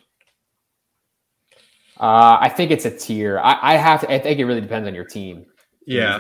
Uh, 1.99 2.39
I 2.41 2.49
think 2.49 2.71
it's 2.71 2.85
a 2.85 2.91
tier. 2.91 3.39
I, 3.39 3.75
I, 3.75 3.77
have 3.77 4.03
to. 4.03 4.13
I 4.13 4.19
think 4.19 4.39
it 4.39 4.45
really 4.45 4.61
depends 4.61 4.87
on 4.87 4.95
your 4.95 5.05
team. 5.05 5.47
Yeah, 5.87 6.19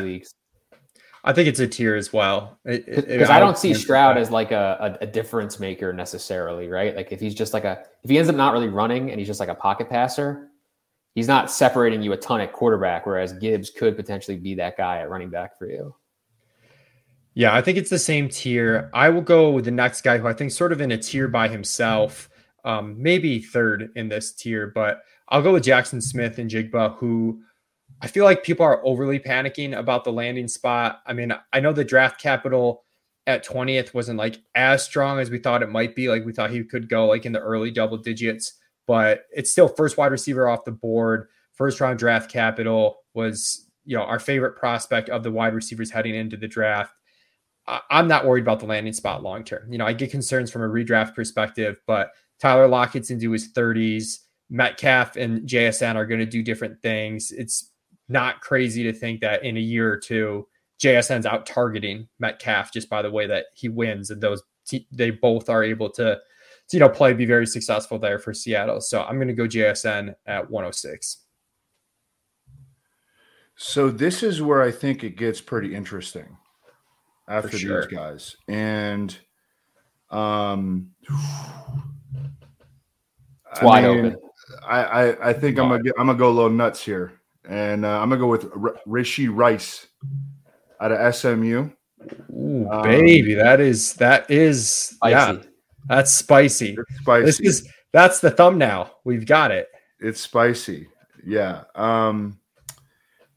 I 1.26 1.32
think 1.32 1.48
it's 1.48 1.58
a 1.58 1.66
tier 1.66 1.96
as 1.96 2.12
well. 2.12 2.58
Because 2.64 3.28
I 3.28 3.40
don't 3.40 3.58
see 3.58 3.74
Stroud 3.74 4.16
as 4.16 4.30
like 4.30 4.52
a, 4.52 4.96
a, 5.00 5.04
a, 5.04 5.06
difference 5.06 5.58
maker 5.58 5.92
necessarily, 5.92 6.68
right? 6.68 6.94
Like 6.94 7.10
if 7.10 7.18
he's 7.18 7.34
just 7.34 7.52
like 7.52 7.64
a 7.64 7.84
if 8.04 8.10
he 8.10 8.16
ends 8.16 8.30
up 8.30 8.36
not 8.36 8.52
really 8.52 8.68
running 8.68 9.10
and 9.10 9.18
he's 9.18 9.26
just 9.26 9.40
like 9.40 9.48
a 9.48 9.54
pocket 9.54 9.90
passer, 9.90 10.48
he's 11.16 11.26
not 11.26 11.50
separating 11.50 12.00
you 12.00 12.12
a 12.12 12.16
ton 12.16 12.40
at 12.40 12.52
quarterback. 12.52 13.06
Whereas 13.06 13.32
Gibbs 13.32 13.70
could 13.70 13.96
potentially 13.96 14.36
be 14.36 14.54
that 14.54 14.76
guy 14.76 14.98
at 14.98 15.10
running 15.10 15.28
back 15.28 15.58
for 15.58 15.68
you. 15.68 15.94
Yeah, 17.34 17.54
I 17.54 17.60
think 17.60 17.76
it's 17.76 17.90
the 17.90 17.98
same 17.98 18.30
tier. 18.30 18.88
I 18.94 19.10
will 19.10 19.20
go 19.20 19.50
with 19.50 19.66
the 19.66 19.70
next 19.70 20.00
guy 20.02 20.16
who 20.16 20.28
I 20.28 20.32
think 20.32 20.52
sort 20.52 20.72
of 20.72 20.80
in 20.80 20.92
a 20.92 20.96
tier 20.96 21.28
by 21.28 21.48
himself, 21.48 22.30
um, 22.64 23.02
maybe 23.02 23.40
third 23.42 23.90
in 23.94 24.08
this 24.08 24.32
tier, 24.32 24.68
but 24.68 25.02
I'll 25.28 25.42
go 25.42 25.52
with 25.52 25.64
Jaxon 25.64 26.02
Smith-Njigba, 26.02 26.96
who 26.96 27.40
I 28.00 28.06
feel 28.06 28.24
like 28.24 28.44
people 28.44 28.64
are 28.64 28.84
overly 28.84 29.18
panicking 29.18 29.76
about 29.76 30.04
the 30.04 30.12
landing 30.12 30.48
spot. 30.48 31.00
I 31.06 31.12
mean, 31.12 31.32
I 31.52 31.60
know 31.60 31.72
the 31.72 31.84
draft 31.84 32.20
capital 32.20 32.84
at 33.26 33.44
20th 33.44 33.92
wasn't 33.94 34.18
like 34.18 34.38
as 34.54 34.84
strong 34.84 35.18
as 35.18 35.30
we 35.30 35.38
thought 35.38 35.62
it 35.62 35.70
might 35.70 35.96
be. 35.96 36.08
Like 36.08 36.24
we 36.24 36.32
thought 36.32 36.50
he 36.50 36.62
could 36.62 36.88
go 36.88 37.06
like 37.06 37.26
in 37.26 37.32
the 37.32 37.40
early 37.40 37.70
double 37.70 37.96
digits, 37.96 38.52
but 38.86 39.22
it's 39.32 39.50
still 39.50 39.68
first 39.68 39.96
wide 39.96 40.12
receiver 40.12 40.48
off 40.48 40.64
the 40.64 40.72
board. 40.72 41.28
First 41.54 41.80
round 41.80 41.98
draft 41.98 42.30
capital 42.30 42.98
was, 43.14 43.68
you 43.84 43.96
know, 43.96 44.04
our 44.04 44.20
favorite 44.20 44.56
prospect 44.56 45.08
of 45.08 45.22
the 45.22 45.32
wide 45.32 45.54
receivers 45.54 45.90
heading 45.90 46.14
into 46.14 46.36
the 46.36 46.46
draft. 46.46 47.00
I'm 47.90 48.06
not 48.06 48.24
worried 48.24 48.42
about 48.42 48.60
the 48.60 48.66
landing 48.66 48.92
spot 48.92 49.24
long 49.24 49.42
term. 49.42 49.72
You 49.72 49.78
know, 49.78 49.86
I 49.86 49.92
get 49.92 50.12
concerns 50.12 50.52
from 50.52 50.62
a 50.62 50.68
redraft 50.68 51.16
perspective, 51.16 51.80
but 51.86 52.10
Tyler 52.38 52.68
Lockett's 52.68 53.10
into 53.10 53.32
his 53.32 53.52
30s. 53.52 54.18
Metcalf 54.48 55.16
and 55.16 55.48
JSN 55.48 55.96
are 55.96 56.06
going 56.06 56.20
to 56.20 56.26
do 56.26 56.42
different 56.42 56.80
things. 56.82 57.32
It's 57.32 57.72
not 58.08 58.40
crazy 58.40 58.82
to 58.84 58.92
think 58.92 59.20
that 59.20 59.44
in 59.44 59.56
a 59.56 59.60
year 59.60 59.92
or 59.92 59.96
two, 59.96 60.46
JSN's 60.80 61.26
out 61.26 61.46
targeting 61.46 62.08
Metcalf 62.18 62.72
just 62.72 62.88
by 62.88 63.02
the 63.02 63.10
way 63.10 63.26
that 63.26 63.46
he 63.54 63.68
wins, 63.68 64.10
and 64.10 64.20
those 64.20 64.42
they 64.92 65.10
both 65.10 65.48
are 65.48 65.62
able 65.62 65.88
to, 65.90 66.18
to 66.68 66.76
you 66.76 66.80
know, 66.80 66.88
play 66.88 67.12
be 67.12 67.24
very 67.24 67.46
successful 67.46 67.98
there 67.98 68.18
for 68.18 68.34
Seattle. 68.34 68.80
So 68.80 69.02
I'm 69.02 69.16
going 69.16 69.28
to 69.28 69.34
go 69.34 69.46
JSN 69.46 70.14
at 70.26 70.50
106. 70.50 71.18
So 73.56 73.90
this 73.90 74.22
is 74.22 74.42
where 74.42 74.62
I 74.62 74.70
think 74.70 75.02
it 75.02 75.16
gets 75.16 75.40
pretty 75.40 75.74
interesting 75.74 76.36
after 77.28 77.56
sure. 77.58 77.86
these 77.86 77.96
guys, 77.96 78.36
and 78.48 79.16
um, 80.10 80.90
it's 83.50 83.62
wide 83.62 83.84
mean, 83.84 84.06
open 84.06 84.16
I 84.66 84.82
I, 84.82 85.28
I 85.30 85.32
think 85.32 85.58
I'm 85.58 85.68
gonna 85.68 85.82
get, 85.82 85.94
I'm 85.98 86.06
gonna 86.06 86.18
go 86.18 86.28
a 86.28 86.30
little 86.30 86.50
nuts 86.50 86.82
here, 86.82 87.12
and 87.48 87.84
uh, 87.84 88.00
I'm 88.00 88.08
gonna 88.08 88.20
go 88.20 88.28
with 88.28 88.44
R- 88.44 88.76
Rashee 88.86 89.28
Rice 89.30 89.86
out 90.80 90.92
of 90.92 91.14
SMU. 91.14 91.70
Ooh, 92.30 92.68
um, 92.70 92.82
baby, 92.82 93.34
that 93.34 93.60
is 93.60 93.94
that 93.94 94.30
is 94.30 94.68
spicy. 94.68 95.10
yeah, 95.10 95.42
that's 95.88 96.12
spicy. 96.12 96.76
spicy. 97.00 97.24
This 97.24 97.40
is 97.40 97.68
that's 97.92 98.20
the 98.20 98.30
thumbnail. 98.30 98.90
We've 99.04 99.26
got 99.26 99.50
it. 99.50 99.68
It's 100.00 100.20
spicy. 100.20 100.88
Yeah. 101.24 101.64
Um, 101.74 102.38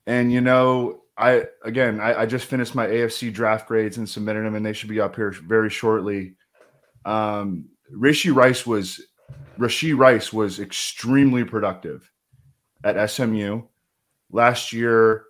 and 0.06 0.32
you 0.32 0.42
know, 0.42 1.02
I 1.18 1.46
again, 1.64 2.00
I, 2.00 2.22
I 2.22 2.26
just 2.26 2.46
finished 2.46 2.76
my 2.76 2.88
AFC 2.88 3.34
draft 3.34 3.68
grades 3.68 3.98
and 3.98 4.08
submitted 4.08 4.46
them, 4.46 4.56
and 4.56 4.66
they 4.66 4.74
should 4.74 4.90
be 4.90 5.02
up 5.02 5.16
here 5.16 5.32
very 5.32 5.70
shortly. 5.70 6.36
Um, 7.06 7.70
Rashee 7.94 8.34
Rice 8.34 8.66
was 8.66 9.02
Rashee 9.60 9.98
Rice 9.98 10.32
was 10.32 10.60
extremely 10.60 11.44
productive 11.44 12.10
at 12.84 13.10
SMU 13.10 13.64
last 14.32 14.72
year, 14.72 15.26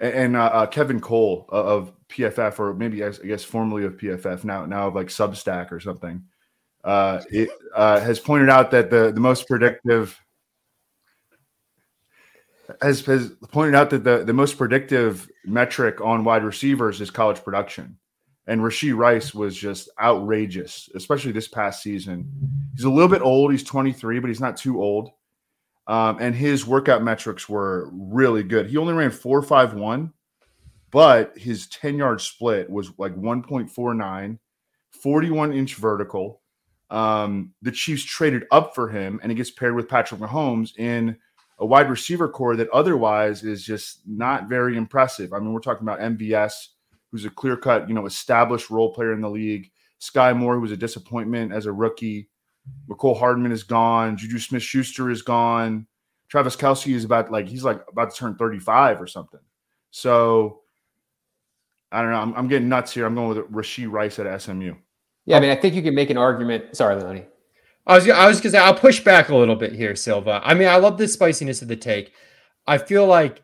and 0.00 0.36
uh, 0.36 0.50
uh, 0.52 0.66
Kevin 0.66 1.00
Cole 1.00 1.46
of 1.48 1.92
PFF, 2.08 2.58
or 2.58 2.74
maybe 2.74 3.04
I 3.04 3.10
guess 3.10 3.44
formerly 3.44 3.84
of 3.84 3.96
PFF, 3.96 4.44
now 4.44 4.66
now 4.66 4.88
of 4.88 4.94
like 4.94 5.06
Substack 5.06 5.70
or 5.70 5.78
something, 5.80 6.24
uh, 6.82 7.22
it 7.30 7.50
uh, 7.74 8.00
has 8.00 8.18
pointed 8.18 8.50
out 8.50 8.70
that 8.72 8.90
the 8.90 9.12
the 9.12 9.20
most 9.20 9.46
predictive 9.46 10.20
has, 12.82 13.04
has 13.06 13.30
pointed 13.50 13.74
out 13.74 13.90
that 13.90 14.04
the, 14.04 14.24
the 14.24 14.32
most 14.32 14.58
predictive 14.58 15.30
metric 15.44 16.00
on 16.00 16.24
wide 16.24 16.44
receivers 16.44 17.00
is 17.00 17.10
college 17.10 17.42
production. 17.42 17.98
And 18.48 18.62
Rashee 18.62 18.96
Rice 18.96 19.34
was 19.34 19.54
just 19.54 19.90
outrageous, 20.00 20.88
especially 20.94 21.32
this 21.32 21.48
past 21.48 21.82
season. 21.82 22.26
He's 22.74 22.84
a 22.84 22.90
little 22.90 23.08
bit 23.08 23.20
old. 23.20 23.52
He's 23.52 23.62
23, 23.62 24.20
but 24.20 24.28
he's 24.28 24.40
not 24.40 24.56
too 24.56 24.82
old. 24.82 25.10
Um, 25.86 26.16
and 26.18 26.34
his 26.34 26.66
workout 26.66 27.02
metrics 27.02 27.46
were 27.46 27.90
really 27.92 28.42
good. 28.42 28.68
He 28.68 28.78
only 28.78 28.94
ran 28.94 29.10
4.51, 29.10 30.12
but 30.90 31.36
his 31.36 31.68
10 31.68 31.98
yard 31.98 32.22
split 32.22 32.70
was 32.70 32.90
like 32.98 33.14
1.49, 33.14 34.38
41 34.90 35.52
inch 35.52 35.74
vertical. 35.74 36.40
Um, 36.90 37.52
the 37.60 37.70
Chiefs 37.70 38.04
traded 38.04 38.44
up 38.50 38.74
for 38.74 38.88
him, 38.88 39.20
and 39.22 39.30
he 39.30 39.36
gets 39.36 39.50
paired 39.50 39.74
with 39.74 39.88
Patrick 39.88 40.22
Mahomes 40.22 40.74
in 40.78 41.18
a 41.58 41.66
wide 41.66 41.90
receiver 41.90 42.28
corps 42.28 42.56
that 42.56 42.70
otherwise 42.70 43.42
is 43.42 43.62
just 43.62 44.00
not 44.06 44.48
very 44.48 44.76
impressive. 44.76 45.34
I 45.34 45.38
mean, 45.38 45.52
we're 45.52 45.60
talking 45.60 45.86
about 45.86 46.00
MVS 46.00 46.68
who's 47.10 47.24
a 47.24 47.30
clear 47.30 47.56
cut, 47.56 47.88
you 47.88 47.94
know, 47.94 48.06
established 48.06 48.70
role 48.70 48.92
player 48.92 49.12
in 49.12 49.20
the 49.20 49.30
league. 49.30 49.70
Sky 49.98 50.32
Moore, 50.32 50.54
who 50.54 50.60
was 50.60 50.72
a 50.72 50.76
disappointment 50.76 51.52
as 51.52 51.66
a 51.66 51.72
rookie. 51.72 52.28
Mecole 52.88 53.18
Hardman 53.18 53.52
is 53.52 53.62
gone. 53.62 54.16
Juju 54.16 54.38
Smith 54.38 54.62
Schuster 54.62 55.10
is 55.10 55.22
gone. 55.22 55.86
Travis 56.28 56.56
Kelce 56.56 56.94
is 56.94 57.04
about 57.04 57.32
like 57.32 57.48
he's 57.48 57.64
like 57.64 57.80
about 57.90 58.10
to 58.10 58.16
turn 58.16 58.36
35 58.36 59.00
or 59.00 59.06
something. 59.06 59.40
So 59.90 60.60
I 61.90 62.02
don't 62.02 62.10
know. 62.10 62.18
I'm, 62.18 62.34
I'm 62.34 62.48
getting 62.48 62.68
nuts 62.68 62.92
here. 62.92 63.06
I'm 63.06 63.14
going 63.14 63.28
with 63.28 63.50
Rashee 63.50 63.90
Rice 63.90 64.18
at 64.18 64.42
SMU. 64.42 64.74
Yeah, 65.24 65.36
I 65.36 65.40
mean, 65.40 65.50
I 65.50 65.56
think 65.56 65.74
you 65.74 65.82
can 65.82 65.94
make 65.94 66.10
an 66.10 66.18
argument. 66.18 66.76
Sorry, 66.76 66.94
Leone. 66.94 67.26
I 67.86 67.94
was 67.94 68.08
I 68.08 68.26
was 68.26 68.40
gonna 68.40 68.52
say 68.52 68.58
I'll 68.58 68.74
push 68.74 69.00
back 69.00 69.30
a 69.30 69.36
little 69.36 69.56
bit 69.56 69.72
here, 69.72 69.96
Silva. 69.96 70.42
I 70.44 70.54
mean, 70.54 70.68
I 70.68 70.76
love 70.76 70.98
the 70.98 71.08
spiciness 71.08 71.62
of 71.62 71.68
the 71.68 71.76
take. 71.76 72.12
I 72.66 72.76
feel 72.76 73.06
like 73.06 73.42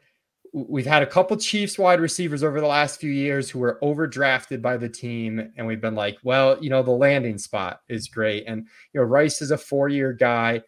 we've 0.54 0.87
had 0.87 1.02
a 1.02 1.06
couple 1.06 1.37
Chiefs 1.37 1.78
wide 1.78 2.00
receivers 2.00 2.44
over 2.44 2.61
the 2.61 2.66
last 2.66 3.00
few 3.00 3.11
years 3.11 3.50
who 3.50 3.58
were 3.58 3.78
overdrafted 3.82 4.62
by 4.62 4.76
the 4.76 4.88
team, 4.88 5.52
and 5.56 5.66
we've 5.66 5.80
been 5.80 5.96
like, 5.96 6.16
well, 6.23 6.56
you 6.62 6.70
know, 6.70 6.82
the 6.82 6.92
landing 6.92 7.38
spot 7.38 7.80
is 7.88 8.06
great, 8.06 8.44
and 8.46 8.66
you 8.92 9.00
know, 9.00 9.04
Rice 9.04 9.42
is 9.42 9.50
a 9.50 9.58
four-year 9.58 10.12
guy. 10.12 10.62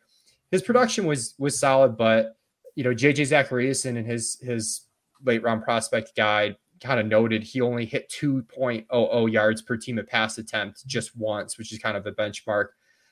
His 0.51 0.63
production 0.63 1.07
was 1.07 1.35
was 1.39 1.59
solid, 1.59 1.97
but 1.97 2.37
you 2.75 2.83
know, 2.83 2.91
JJ 2.91 3.29
Zachariason 3.29 3.97
and 3.97 4.07
his 4.07 4.39
his 4.41 4.83
late 5.25 5.43
round 5.43 5.63
prospect 5.63 6.17
guide 6.17 6.57
kind 6.83 7.01
of 7.01 7.07
noted 7.07 7.43
he 7.43 7.61
only 7.61 7.87
hit 7.87 8.11
2.00 8.11 9.33
yards 9.33 9.63
per 9.63 9.77
team 9.77 9.99
of 9.99 10.07
pass 10.07 10.37
attempt 10.37 10.87
just 10.87 11.17
once, 11.17 11.57
which 11.57 11.73
is 11.73 11.79
kind 11.79 11.97
of 11.97 12.05
the 12.05 12.13
benchmark 12.13 12.67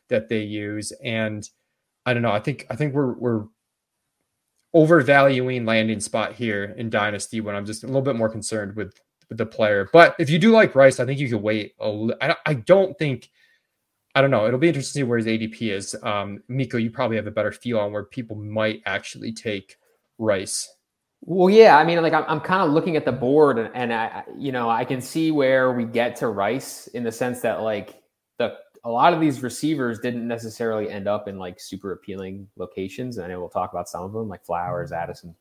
that 0.08 0.28
they 0.28 0.42
use. 0.42 0.92
And 1.02 1.48
I 2.04 2.12
don't 2.12 2.22
know. 2.22 2.32
I 2.32 2.40
think 2.40 2.66
I 2.68 2.76
think 2.76 2.94
we're 2.94 3.14
we're 3.14 3.44
overvaluing 4.74 5.64
landing 5.64 6.00
spot 6.00 6.32
here 6.34 6.74
in 6.76 6.90
Dynasty 6.90 7.40
when 7.40 7.54
I'm 7.54 7.64
just 7.64 7.84
a 7.84 7.86
little 7.86 8.02
bit 8.02 8.16
more 8.16 8.28
concerned 8.28 8.74
with, 8.74 9.00
with 9.28 9.38
the 9.38 9.46
player. 9.46 9.88
But 9.92 10.16
if 10.18 10.28
you 10.28 10.38
do 10.38 10.50
like 10.50 10.74
Rice, 10.74 10.98
I 10.98 11.06
think 11.06 11.20
you 11.20 11.28
could 11.28 11.42
wait. 11.42 11.74
A, 11.80 12.08
I, 12.20 12.36
I 12.44 12.54
don't 12.54 12.98
think, 12.98 13.30
I 14.14 14.20
don't 14.20 14.30
know. 14.30 14.46
It'll 14.46 14.58
be 14.58 14.68
interesting 14.68 15.00
to 15.00 15.04
see 15.04 15.08
where 15.08 15.18
his 15.18 15.26
ADP 15.26 15.72
is. 15.72 15.96
Um, 16.02 16.42
Miko, 16.48 16.76
you 16.76 16.90
probably 16.90 17.16
have 17.16 17.26
a 17.26 17.32
better 17.32 17.52
feel 17.52 17.78
on 17.78 17.92
where 17.92 18.04
people 18.04 18.36
might 18.36 18.82
actually 18.84 19.32
take 19.32 19.76
Rice. 20.18 20.68
Well, 21.20 21.48
yeah. 21.48 21.78
I 21.78 21.84
mean, 21.84 22.02
like 22.02 22.12
I'm, 22.12 22.24
I'm 22.26 22.40
kind 22.40 22.62
of 22.62 22.70
looking 22.70 22.96
at 22.96 23.04
the 23.04 23.12
board 23.12 23.58
and, 23.58 23.70
and 23.74 23.94
I, 23.94 24.24
you 24.36 24.52
know, 24.52 24.68
I 24.68 24.84
can 24.84 25.00
see 25.00 25.30
where 25.30 25.72
we 25.72 25.84
get 25.84 26.16
to 26.16 26.28
Rice 26.28 26.88
in 26.88 27.02
the 27.02 27.12
sense 27.12 27.40
that 27.40 27.62
like 27.62 28.02
the 28.38 28.56
a 28.84 28.90
lot 28.90 29.14
of 29.14 29.20
these 29.20 29.42
receivers 29.42 29.98
didn't 29.98 30.28
necessarily 30.28 30.90
end 30.90 31.08
up 31.08 31.26
in 31.26 31.38
like 31.38 31.58
super 31.58 31.92
appealing 31.92 32.46
locations. 32.56 33.16
And 33.16 33.24
I 33.24 33.28
know 33.28 33.40
we'll 33.40 33.48
talk 33.48 33.72
about 33.72 33.88
some 33.88 34.02
of 34.02 34.12
them, 34.12 34.28
like 34.28 34.44
Flowers, 34.44 34.92
Addison. 34.92 35.34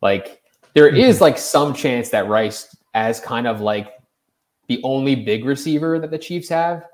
Like 0.00 0.42
there 0.74 0.88
is 0.88 1.16
mm-hmm. 1.16 1.24
like 1.24 1.38
some 1.38 1.74
chance 1.74 2.08
that 2.10 2.28
Rice, 2.28 2.74
as 2.94 3.20
kind 3.20 3.46
of 3.46 3.60
like 3.60 3.92
the 4.68 4.80
only 4.82 5.14
big 5.14 5.44
receiver 5.44 5.98
that 5.98 6.10
the 6.10 6.18
Chiefs 6.18 6.48
have, 6.48 6.84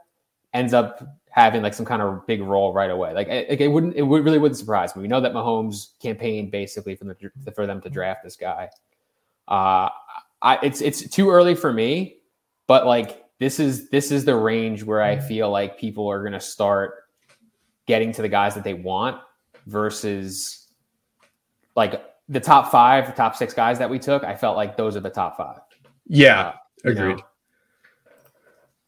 ends 0.53 0.75
up 0.75 1.03
having 1.31 1.63
like 1.63 1.75
some 1.75 1.87
kind 1.87 2.03
of 2.03 2.27
big 2.27 2.41
role 2.43 2.73
right 2.73 2.91
away. 2.91 3.13
Like 3.13 3.29
it, 3.29 3.61
it 3.61 3.69
wouldn't, 3.69 3.95
it 3.95 4.03
would 4.03 4.25
really 4.25 4.39
wouldn't 4.39 4.59
surprise 4.59 4.95
me. 4.97 5.03
We 5.03 5.09
know 5.09 5.21
that 5.21 5.33
Mahomes 5.33 5.91
campaigned 6.01 6.51
basically 6.51 6.97
for 6.97 7.05
them 7.05 7.17
to, 7.21 7.53
for 7.53 7.67
them 7.67 7.81
to 7.81 7.91
draft 7.91 8.23
this 8.25 8.37
guy. 8.37 8.69
Uh, 9.47 9.89
I, 10.43 10.59
it's 10.63 10.81
it's 10.81 11.09
too 11.09 11.31
early 11.31 11.55
for 11.55 11.73
me, 11.73 12.19
but 12.67 12.87
like 12.87 13.24
this 13.39 13.59
is 13.59 13.89
this 13.91 14.11
is 14.11 14.25
the 14.25 14.37
range 14.37 14.83
where 14.83 15.03
I 15.03 15.19
feel 15.19 15.51
like 15.51 15.79
people 15.79 16.09
are 16.09 16.21
going 16.21 16.33
to 16.33 16.41
start 16.41 17.05
getting 17.87 18.13
to 18.13 18.23
the 18.23 18.29
guys 18.29 18.55
that 18.55 18.65
they 18.65 18.75
want 18.75 19.21
versus 19.67 20.69
like 21.77 22.03
the 22.29 22.41
top 22.41 22.71
five, 22.71 23.07
the 23.07 23.13
top 23.13 23.37
six 23.37 23.53
guys 23.53 23.79
that 23.79 23.91
we 23.91 23.99
took. 23.99 24.25
I 24.25 24.35
felt 24.35 24.57
like 24.57 24.77
those 24.77 24.97
are 24.97 25.01
the 25.01 25.11
top 25.11 25.37
five. 25.37 25.59
Yeah, 26.07 26.41
uh, 26.85 26.91
agreed. 26.91 27.19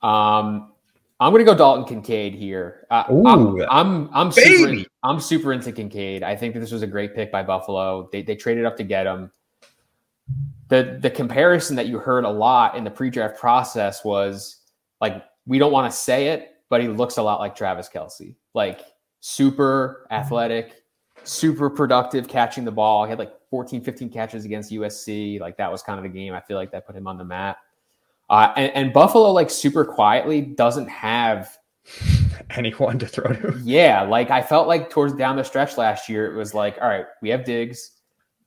Know? 0.02 0.08
Um, 0.08 0.72
I'm 1.18 1.32
going 1.32 1.44
to 1.44 1.50
go 1.50 1.56
Dalton 1.56 1.84
Kincaid 1.84 2.34
here. 2.34 2.86
Uh, 2.90 3.04
Ooh, 3.10 3.26
I'm 3.26 3.60
I'm 3.70 4.10
I'm 4.12 4.32
super, 4.32 4.84
I'm 5.02 5.20
super 5.20 5.52
into 5.52 5.72
Kincaid. 5.72 6.22
I 6.22 6.36
think 6.36 6.54
that 6.54 6.60
this 6.60 6.72
was 6.72 6.82
a 6.82 6.86
great 6.86 7.14
pick 7.14 7.32
by 7.32 7.42
Buffalo. 7.42 8.08
They 8.12 8.22
they 8.22 8.36
traded 8.36 8.64
up 8.64 8.76
to 8.76 8.84
get 8.84 9.06
him 9.06 9.30
the 10.68 10.98
the 11.00 11.10
comparison 11.10 11.76
that 11.76 11.86
you 11.86 11.98
heard 11.98 12.24
a 12.24 12.30
lot 12.30 12.76
in 12.76 12.84
the 12.84 12.90
pre-draft 12.90 13.38
process 13.38 14.04
was 14.04 14.62
like 15.00 15.24
we 15.46 15.58
don't 15.58 15.72
want 15.72 15.90
to 15.90 15.96
say 15.96 16.28
it, 16.28 16.56
but 16.68 16.80
he 16.80 16.88
looks 16.88 17.18
a 17.18 17.22
lot 17.22 17.40
like 17.40 17.54
Travis 17.54 17.88
Kelce, 17.88 18.34
like 18.54 18.80
super 19.20 20.06
athletic, 20.10 20.82
super 21.24 21.70
productive 21.70 22.28
catching 22.28 22.64
the 22.64 22.72
ball. 22.72 23.04
He 23.04 23.10
had 23.10 23.18
like 23.18 23.32
14, 23.50 23.82
15 23.82 24.10
catches 24.10 24.44
against 24.44 24.72
USC. 24.72 25.40
Like 25.40 25.56
that 25.58 25.70
was 25.70 25.82
kind 25.82 25.98
of 25.98 26.02
the 26.02 26.08
game. 26.08 26.34
I 26.34 26.40
feel 26.40 26.56
like 26.56 26.72
that 26.72 26.86
put 26.86 26.96
him 26.96 27.06
on 27.06 27.16
the 27.16 27.24
map. 27.24 27.58
Uh, 28.28 28.52
and, 28.56 28.72
and 28.74 28.92
Buffalo, 28.92 29.30
like 29.30 29.50
super 29.50 29.84
quietly, 29.84 30.40
doesn't 30.40 30.88
have 30.88 31.56
anyone 32.50 32.98
to 32.98 33.06
throw 33.06 33.32
to. 33.32 33.60
Yeah, 33.62 34.02
like 34.02 34.30
I 34.30 34.42
felt 34.42 34.66
like 34.66 34.90
towards 34.90 35.14
down 35.14 35.36
the 35.36 35.44
stretch 35.44 35.78
last 35.78 36.08
year, 36.08 36.32
it 36.32 36.36
was 36.36 36.54
like, 36.54 36.76
all 36.80 36.88
right, 36.88 37.06
we 37.22 37.28
have 37.28 37.44
Diggs, 37.44 37.92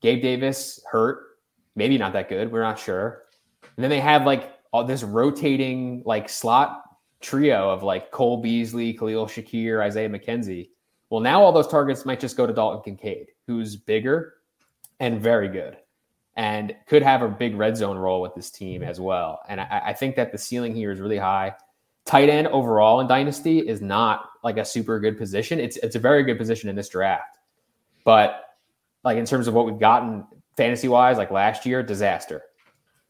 Gabe 0.02 0.22
Davis 0.22 0.82
hurt, 0.90 1.29
maybe 1.80 1.98
not 1.98 2.14
that 2.14 2.30
good. 2.30 2.52
We're 2.52 2.62
not 2.62 2.78
sure. 2.78 3.24
And 3.64 3.84
then 3.84 3.90
they 3.90 4.00
have 4.02 4.26
like 4.26 4.54
all 4.72 4.84
this 4.84 5.02
rotating 5.02 6.04
like 6.06 6.30
slot 6.30 6.84
trio 7.22 7.72
of 7.72 7.82
like 7.82 8.12
Cole 8.12 8.42
Beasley, 8.42 8.94
Khalil 8.94 9.26
Shakir, 9.26 9.82
Isaiah 9.82 10.10
McKenzie. 10.10 10.70
Well, 11.10 11.22
now 11.22 11.42
all 11.42 11.52
those 11.52 11.68
targets 11.68 12.06
might 12.06 12.20
just 12.20 12.38
go 12.38 12.46
to 12.46 12.54
Dalton 12.54 12.84
Kincaid, 12.84 13.30
who's 13.48 13.76
bigger 13.76 14.36
and 15.00 15.20
very 15.20 15.48
good 15.48 15.78
and 16.36 16.76
could 16.88 17.02
have 17.02 17.22
a 17.22 17.28
big 17.28 17.56
red 17.56 17.76
zone 17.76 17.98
role 17.98 18.22
with 18.22 18.36
this 18.36 18.52
team 18.52 18.84
as 18.84 19.00
well. 19.00 19.42
And 19.50 19.60
I, 19.60 19.82
I 19.88 19.94
think 19.94 20.16
that 20.16 20.32
the 20.32 20.38
ceiling 20.38 20.76
here 20.76 20.92
is 20.92 21.00
really 21.00 21.18
high. 21.18 21.56
Tight 22.06 22.30
end 22.30 22.48
overall 22.48 23.02
in 23.02 23.08
Dynasty 23.08 23.60
is 23.60 23.82
not 23.82 24.30
like 24.44 24.58
a 24.58 24.66
super 24.66 25.00
good 25.00 25.18
position. 25.18 25.60
It's 25.60 25.78
it's 25.78 25.96
a 25.96 26.00
very 26.00 26.24
good 26.24 26.38
position 26.38 26.70
in 26.70 26.76
this 26.76 26.90
draft. 26.90 27.38
But 28.06 28.44
like 29.04 29.18
in 29.18 29.26
terms 29.26 29.48
of 29.48 29.54
what 29.54 29.66
we've 29.66 29.80
gotten 29.80 30.26
fantasy 30.60 30.89
wise, 30.89 31.18
like 31.18 31.32
last 31.32 31.66
year, 31.66 31.82
disaster. 31.82 32.44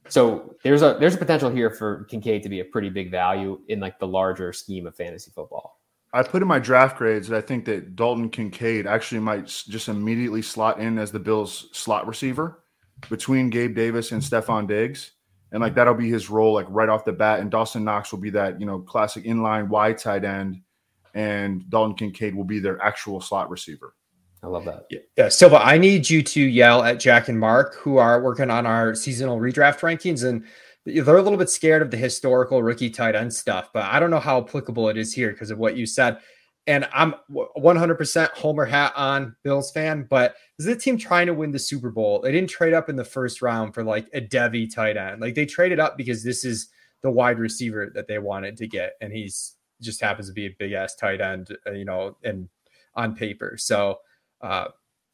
So 0.08 0.56
there's 0.64 0.84
a 0.84 0.98
there's 1.00 1.16
a 1.16 1.18
potential 1.18 1.50
here 1.50 1.72
for 1.72 2.06
Kincaid 2.06 2.44
to 2.44 2.50
be 2.50 2.60
a 2.60 2.66
pretty 2.66 2.90
big 2.90 3.12
value 3.12 3.60
in 3.68 3.80
like 3.80 4.00
the 4.00 4.08
larger 4.08 4.54
scheme 4.54 4.88
of 4.88 4.96
fantasy 4.96 5.32
football. 5.32 5.80
I 6.14 6.24
put 6.24 6.42
in 6.42 6.48
my 6.48 6.60
draft 6.60 6.98
grades 6.98 7.28
that 7.28 7.38
I 7.38 7.42
think 7.42 7.66
that 7.66 7.96
Dalton 7.96 8.30
Kincaid 8.30 8.88
actually 8.88 9.22
might 9.22 9.46
just 9.46 9.90
immediately 9.90 10.42
slot 10.42 10.80
in 10.80 10.98
as 10.98 11.12
the 11.12 11.20
Bills 11.20 11.70
slot 11.72 12.08
receiver 12.08 12.64
between 13.10 13.50
Gabe 13.50 13.76
Davis 13.76 14.12
and 14.12 14.22
Stefon 14.22 14.68
Diggs. 14.68 15.12
And 15.52 15.62
like 15.62 15.76
that'll 15.76 15.96
be 15.96 16.10
his 16.10 16.30
role, 16.30 16.54
like 16.54 16.68
right 16.70 16.90
off 16.90 17.06
the 17.06 17.12
bat. 17.12 17.40
And 17.40 17.50
Dawson 17.50 17.84
Knox 17.84 18.12
will 18.12 18.20
be 18.20 18.32
that, 18.32 18.60
you 18.60 18.66
know, 18.66 18.80
classic 18.80 19.26
inline 19.26 19.68
wide 19.70 19.98
tight 19.98 20.24
end. 20.24 20.62
And 21.16 21.68
Dalton 21.70 21.96
Kincaid 21.96 22.36
will 22.36 22.44
be 22.44 22.60
their 22.60 22.82
actual 22.82 23.22
slot 23.22 23.50
receiver. 23.50 23.96
I 24.42 24.48
love 24.48 24.66
that. 24.66 24.88
Yeah, 25.18 25.30
Silva, 25.30 25.58
I 25.58 25.78
need 25.78 26.10
you 26.10 26.24
to 26.24 26.42
yell 26.42 26.84
at 26.84 27.00
Jack 27.00 27.28
and 27.28 27.40
Mark, 27.40 27.76
who 27.76 27.98
are 27.98 28.22
working 28.22 28.50
on 28.50 28.66
our 28.66 28.96
seasonal 28.96 29.40
redraft 29.40 29.82
rankings, 29.82 30.28
and 30.28 30.46
they're 30.86 31.18
a 31.18 31.22
little 31.22 31.38
bit 31.38 31.50
scared 31.50 31.82
of 31.82 31.92
the 31.92 31.98
historical 31.98 32.64
rookie 32.64 32.90
tight 32.90 33.16
end 33.16 33.34
stuff. 33.34 33.70
But 33.74 33.84
I 33.84 34.00
don't 34.00 34.12
know 34.12 34.20
how 34.20 34.42
applicable 34.42 34.88
it 34.90 34.98
is 34.98 35.14
here 35.14 35.32
because 35.32 35.52
of 35.52 35.60
what 35.60 35.76
you 35.76 35.86
said. 35.86 36.20
And 36.68 36.88
I'm 36.94 37.16
100% 37.32 38.30
Homer 38.32 38.66
hat 38.66 38.94
on 38.96 39.36
Bills 39.44 39.72
fan, 39.72 40.06
but 40.10 40.36
is 40.58 40.68
a 40.68 40.76
team 40.76 40.98
trying 40.98 41.28
to 41.28 41.34
win 41.34 41.52
the 41.52 41.60
Super 41.60 41.90
Bowl. 41.90 42.22
They 42.22 42.32
didn't 42.32 42.50
trade 42.50 42.74
up 42.74 42.90
in 42.90 42.96
the 42.96 43.04
first 43.04 43.42
round 43.42 43.74
for 43.74 43.84
like 43.84 44.08
a 44.14 44.22
Devi 44.22 44.68
tight 44.68 44.96
end. 44.96 45.20
Like 45.20 45.36
they 45.36 45.46
traded 45.46 45.80
up 45.80 45.98
because 45.98 46.24
this 46.24 46.46
is 46.46 46.70
the 47.02 47.12
wide 47.12 47.40
receiver 47.40 47.92
that 47.96 48.08
they 48.08 48.20
wanted 48.20 48.56
to 48.58 48.68
get, 48.68 48.94
and 49.02 49.12
he's 49.12 49.56
just 49.82 50.02
happens 50.02 50.28
to 50.28 50.34
be 50.34 50.46
a 50.46 50.56
big 50.60 50.74
ass 50.74 50.96
tight 50.96 51.22
end, 51.22 51.58
uh, 51.66 51.72
you 51.72 51.86
know, 51.86 52.18
and 52.24 52.50
on 52.96 53.16
paper. 53.16 53.56
So 53.58 54.00
uh, 54.42 54.68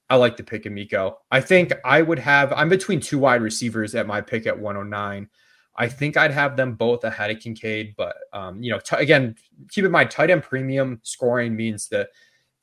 I 0.09 0.15
like 0.17 0.37
the 0.37 0.43
pick 0.43 0.65
of 0.65 0.73
Miko. 0.73 1.17
I 1.31 1.41
think 1.41 1.73
I 1.83 2.01
would 2.01 2.19
have. 2.19 2.53
I'm 2.53 2.69
between 2.69 2.99
two 2.99 3.17
wide 3.17 3.41
receivers 3.41 3.95
at 3.95 4.07
my 4.07 4.21
pick 4.21 4.45
at 4.45 4.59
109. 4.59 5.29
I 5.77 5.87
think 5.87 6.15
I'd 6.15 6.31
have 6.31 6.55
them 6.55 6.75
both 6.75 7.03
ahead 7.03 7.31
of 7.31 7.39
Kincaid, 7.39 7.95
but 7.97 8.15
um, 8.31 8.61
you 8.61 8.71
know, 8.71 8.79
t- 8.79 8.95
again, 8.97 9.35
keep 9.69 9.83
in 9.83 9.91
mind, 9.91 10.11
tight 10.11 10.29
end 10.29 10.43
premium 10.43 10.99
scoring 11.03 11.55
means 11.55 11.89
that 11.89 12.09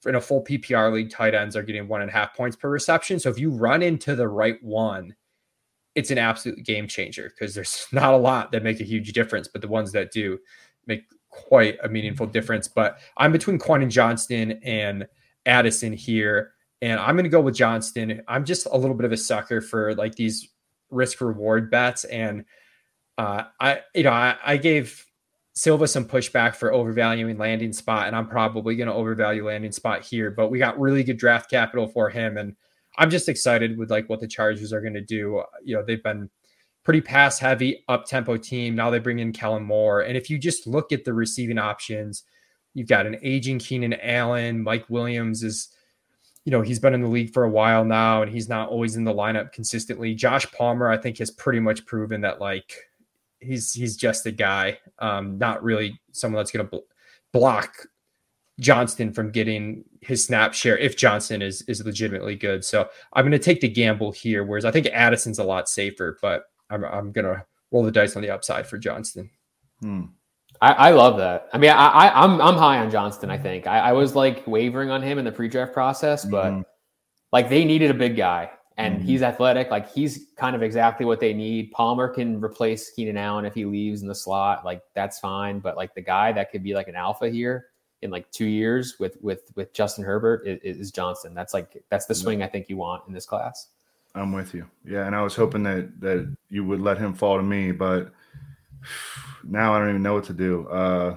in 0.07 0.15
a 0.15 0.21
full 0.21 0.43
PPR 0.43 0.93
league, 0.93 1.11
tight 1.11 1.35
ends 1.35 1.57
are 1.57 1.63
getting 1.63 1.89
one 1.89 2.01
and 2.01 2.11
a 2.11 2.13
half 2.13 2.35
points 2.35 2.57
per 2.57 2.71
reception. 2.71 3.21
So 3.21 3.29
if 3.29 3.39
you 3.39 3.51
run 3.51 3.83
into 3.83 4.17
the 4.17 4.29
right 4.29 4.63
one, 4.63 5.15
it's 5.95 6.11
an 6.11 6.19
absolute 6.19 6.65
game 6.65 6.89
changer 6.89 7.31
because 7.31 7.55
there's 7.55 7.87
not 7.93 8.15
a 8.15 8.17
lot 8.17 8.53
that 8.53 8.63
make 8.63 8.81
a 8.81 8.85
huge 8.85 9.13
difference, 9.13 9.49
but 9.49 9.61
the 9.61 9.69
ones 9.69 9.93
that 9.93 10.13
do 10.13 10.39
make 10.87 11.05
quite 11.29 11.79
a 11.83 11.89
meaningful 11.89 12.27
difference. 12.27 12.69
But 12.69 12.99
I'm 13.17 13.33
between 13.33 13.59
Quentin 13.59 13.91
Johnston 13.91 14.53
and 14.63 15.07
Addison 15.47 15.93
here, 15.93 16.53
and 16.81 16.99
I'm 17.01 17.15
going 17.15 17.25
to 17.25 17.31
go 17.31 17.41
with 17.41 17.55
Johnston. 17.55 18.23
I'm 18.29 18.45
just 18.45 18.67
a 18.71 18.77
little 18.77 18.97
bit 18.97 19.05
of 19.05 19.13
a 19.13 19.17
sucker 19.17 19.61
for 19.61 19.95
like 19.95 20.15
these 20.15 20.49
risk 20.91 21.21
reward 21.21 21.71
bets, 21.71 22.05
and 22.05 22.45
uh, 23.19 23.45
I, 23.61 23.81
you 23.95 24.05
know, 24.05 24.11
I, 24.11 24.37
I 24.45 24.57
gave 24.57 25.05
Silva 25.55 25.87
some 25.87 26.07
pushback 26.07 26.55
for 26.55 26.73
overvaluing 26.73 27.39
landing 27.39 27.73
spot, 27.73 28.07
and 28.07 28.17
I'm 28.17 28.29
probably 28.29 28.75
going 28.75 28.89
to 28.89 28.95
overvalue 28.95 29.47
landing 29.47 29.73
spot 29.73 30.05
here. 30.05 30.31
But 30.31 30.51
we 30.51 30.59
got 30.59 30.81
really 30.81 31.05
good 31.05 31.19
draft 31.19 31.51
capital 31.51 31.89
for 31.89 32.09
him, 32.09 32.39
and 32.39 32.57
I'm 32.97 33.11
just 33.11 33.29
excited 33.29 33.79
with 33.79 33.91
like 33.91 34.09
what 34.09 34.21
the 34.21 34.29
Chargers 34.29 34.73
are 34.73 34.81
going 34.81 34.95
to 34.95 35.01
do. 35.01 35.43
You 35.63 35.77
know, 35.77 35.85
they've 35.85 36.03
been 36.03 36.31
pretty 36.85 37.01
pass 37.01 37.39
heavy, 37.39 37.85
up 37.89 38.07
tempo 38.07 38.37
team. 38.37 38.75
Now 38.75 38.91
they 38.91 38.99
bring 38.99 39.19
in 39.19 39.33
Kellen 39.33 39.63
Moore, 39.63 40.01
and 40.01 40.17
if 40.17 40.31
you 40.31 40.39
just 40.39 40.67
look 40.67 40.91
at 40.91 41.05
the 41.05 41.13
receiving 41.13 41.59
options, 41.59 42.25
you've 42.75 42.89
got 42.89 43.07
an 43.07 43.17
aging 43.23 43.59
Keenan 43.59 43.95
Allen. 43.95 44.63
Mike 44.63 44.87
Williams 44.89 45.43
is, 45.43 45.69
you 46.45 46.53
know, 46.53 46.63
he's 46.63 46.79
been 46.79 46.95
in 46.95 47.03
the 47.03 47.09
league 47.09 47.33
for 47.33 47.45
a 47.45 47.51
while 47.51 47.85
now, 47.85 48.23
and 48.23 48.31
he's 48.31 48.49
not 48.49 48.69
always 48.69 48.97
in 48.97 49.05
the 49.05 49.15
lineup 49.15 49.53
consistently. 49.53 50.15
Josh 50.15 50.51
Palmer, 50.53 50.91
I 50.91 50.97
think, 50.97 51.19
has 51.19 51.31
pretty 51.31 51.61
much 51.61 51.87
proven 51.87 52.21
that 52.23 52.41
like 52.41 52.75
he's 53.41 53.73
he's 53.73 53.97
just 53.97 54.27
a 54.27 54.33
guy, 54.33 54.79
um, 54.99 55.39
not 55.39 55.63
really 55.63 56.01
someone 56.13 56.41
that's 56.41 56.51
going 56.51 56.67
to 56.67 56.71
bl- 56.71 56.87
block 57.33 57.87
Johnston 58.61 59.13
from 59.13 59.31
getting 59.31 59.85
his 60.01 60.25
snap 60.25 60.55
share 60.55 60.79
if 60.79 60.97
Johnston 60.97 61.43
is 61.43 61.63
is 61.63 61.85
legitimately 61.85 62.37
good. 62.37 62.65
So 62.65 62.89
I'm 63.13 63.25
going 63.25 63.33
to 63.33 63.39
take 63.39 63.61
the 63.61 63.69
gamble 63.69 64.13
here. 64.13 64.45
Whereas 64.45 64.65
I 64.65 64.71
think 64.71 64.87
Addison's 64.87 65.39
a 65.39 65.45
lot 65.45 65.69
safer, 65.69 66.19
but 66.23 66.45
I'm 66.71 66.85
I'm 66.85 67.13
going 67.13 67.27
to 67.27 67.45
roll 67.71 67.83
the 67.83 67.91
dice 67.91 68.17
on 68.17 68.23
the 68.23 68.31
upside 68.31 68.67
for 68.67 68.79
Johnston. 68.79 69.31
Hmm. 69.81 70.05
I, 70.63 70.73
I, 70.73 70.91
love 70.93 71.17
that. 71.19 71.49
I 71.53 71.59
mean, 71.59 71.71
I, 71.71 71.89
I 71.89 72.25
am 72.25 72.35
I'm, 72.35 72.41
I'm 72.41 72.55
high 72.55 72.79
on 72.79 72.89
Johnston. 72.89 73.31
I 73.31 73.37
think 73.37 73.67
I, 73.67 73.81
I, 73.81 73.93
was 73.93 74.15
like 74.15 74.47
wavering 74.47 74.91
on 74.91 75.03
him 75.03 75.19
in 75.19 75.25
the 75.25 75.33
pre-draft 75.33 75.73
process, 75.73 76.25
but 76.25 76.53
mm-hmm. 76.53 76.61
like 77.33 77.49
they 77.49 77.65
needed 77.65 77.91
a 77.91 77.95
big 77.95 78.17
guy, 78.17 78.49
and 78.77 78.95
mm-hmm. 78.95 79.05
he's 79.05 79.23
athletic. 79.23 79.73
Like 79.73 79.93
he's 79.93 80.29
kind 80.37 80.55
of 80.55 80.63
exactly 80.63 81.05
what 81.05 81.19
they 81.19 81.35
need. 81.35 81.73
Palmer 81.73 82.07
can 82.07 82.41
replace 82.41 82.91
Keenan 82.91 83.17
Allen 83.17 83.45
if 83.45 83.55
he 83.55 83.65
leaves 83.65 84.03
in 84.03 84.09
the 84.09 84.15
slot. 84.15 84.65
Like 84.65 84.83
that's 84.95 85.19
fine. 85.19 85.59
But 85.59 85.77
like 85.77 85.97
the 85.97 86.01
guy 86.01 86.31
that 86.31 86.53
could 86.53 86.63
be 86.63 86.75
like 86.75 86.87
an 86.87 86.95
alpha 86.95 87.29
here 87.29 87.67
in 88.03 88.13
like 88.13 88.31
two 88.31 88.47
years 88.47 89.01
with 89.01 89.17
with 89.21 89.51
with 89.57 89.73
Justin 89.73 90.05
Herbert 90.05 90.47
is, 90.47 90.77
is 90.77 90.93
Johnston. 90.93 91.35
That's 91.35 91.55
like 91.55 91.83
that's 91.89 92.07
the 92.07 92.15
swing 92.15 92.41
I 92.41 92.47
think 92.47 92.69
you 92.69 92.77
want 92.77 93.03
in 93.09 93.13
this 93.13 93.27
class. 93.27 93.67
I'm 94.15 94.31
with 94.31 94.55
you. 94.55 94.69
Yeah, 94.85 95.07
and 95.07 95.17
I 95.17 95.23
was 95.23 95.35
hoping 95.35 95.65
that 95.65 96.01
that 96.01 96.37
you 96.51 96.65
would 96.65 96.81
let 96.81 96.99
him 96.99 97.15
fall 97.15 97.37
to 97.37 97.43
me, 97.43 97.73
but 97.73 98.13
now 99.45 99.75
I 99.75 99.79
don't 99.79 99.91
even 99.91 100.03
know 100.03 100.15
what 100.15 100.25
to 100.25 100.33
do. 100.33 100.69
Uh, 100.69 101.17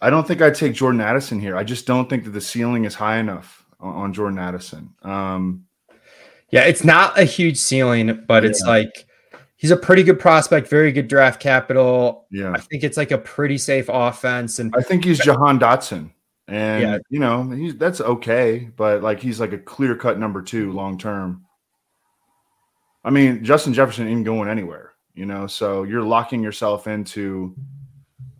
I 0.00 0.10
don't 0.10 0.26
think 0.26 0.40
I'd 0.40 0.54
take 0.54 0.74
Jordan 0.74 1.00
Addison 1.00 1.40
here. 1.40 1.56
I 1.56 1.64
just 1.64 1.86
don't 1.86 2.08
think 2.08 2.24
that 2.24 2.30
the 2.30 2.40
ceiling 2.40 2.84
is 2.84 2.94
high 2.94 3.18
enough 3.18 3.64
on, 3.80 3.94
on 3.94 4.12
Jordan 4.12 4.38
Addison. 4.38 4.94
Um, 5.02 5.64
yeah, 6.50 6.62
it's 6.62 6.84
not 6.84 7.18
a 7.18 7.24
huge 7.24 7.58
ceiling, 7.58 8.24
but 8.26 8.42
yeah. 8.42 8.50
it's 8.50 8.62
like 8.62 9.06
he's 9.56 9.70
a 9.70 9.76
pretty 9.76 10.02
good 10.02 10.18
prospect, 10.18 10.68
very 10.68 10.92
good 10.92 11.08
draft 11.08 11.40
capital. 11.40 12.26
Yeah. 12.30 12.52
I 12.52 12.60
think 12.60 12.84
it's 12.84 12.96
like 12.96 13.10
a 13.10 13.18
pretty 13.18 13.58
safe 13.58 13.90
offense. 13.92 14.58
And 14.58 14.74
I 14.76 14.80
think 14.80 15.04
he's 15.04 15.18
Jahan 15.18 15.58
Dotson. 15.58 16.10
And 16.46 16.82
yeah. 16.82 16.98
you 17.10 17.18
know, 17.18 17.50
he's 17.50 17.76
that's 17.76 18.00
okay, 18.00 18.70
but 18.74 19.02
like 19.02 19.20
he's 19.20 19.38
like 19.38 19.52
a 19.52 19.58
clear 19.58 19.94
cut 19.94 20.18
number 20.18 20.40
two 20.40 20.72
long 20.72 20.96
term. 20.96 21.44
I 23.04 23.10
mean, 23.10 23.44
Justin 23.44 23.74
Jefferson 23.74 24.08
ain't 24.08 24.24
going 24.24 24.48
anywhere, 24.48 24.87
you 25.18 25.26
know, 25.26 25.48
so 25.48 25.82
you're 25.82 26.04
locking 26.04 26.42
yourself 26.42 26.86
into 26.86 27.52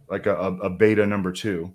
like 0.08 0.26
a, 0.26 0.36
a 0.36 0.70
beta 0.70 1.04
number 1.04 1.32
two. 1.32 1.72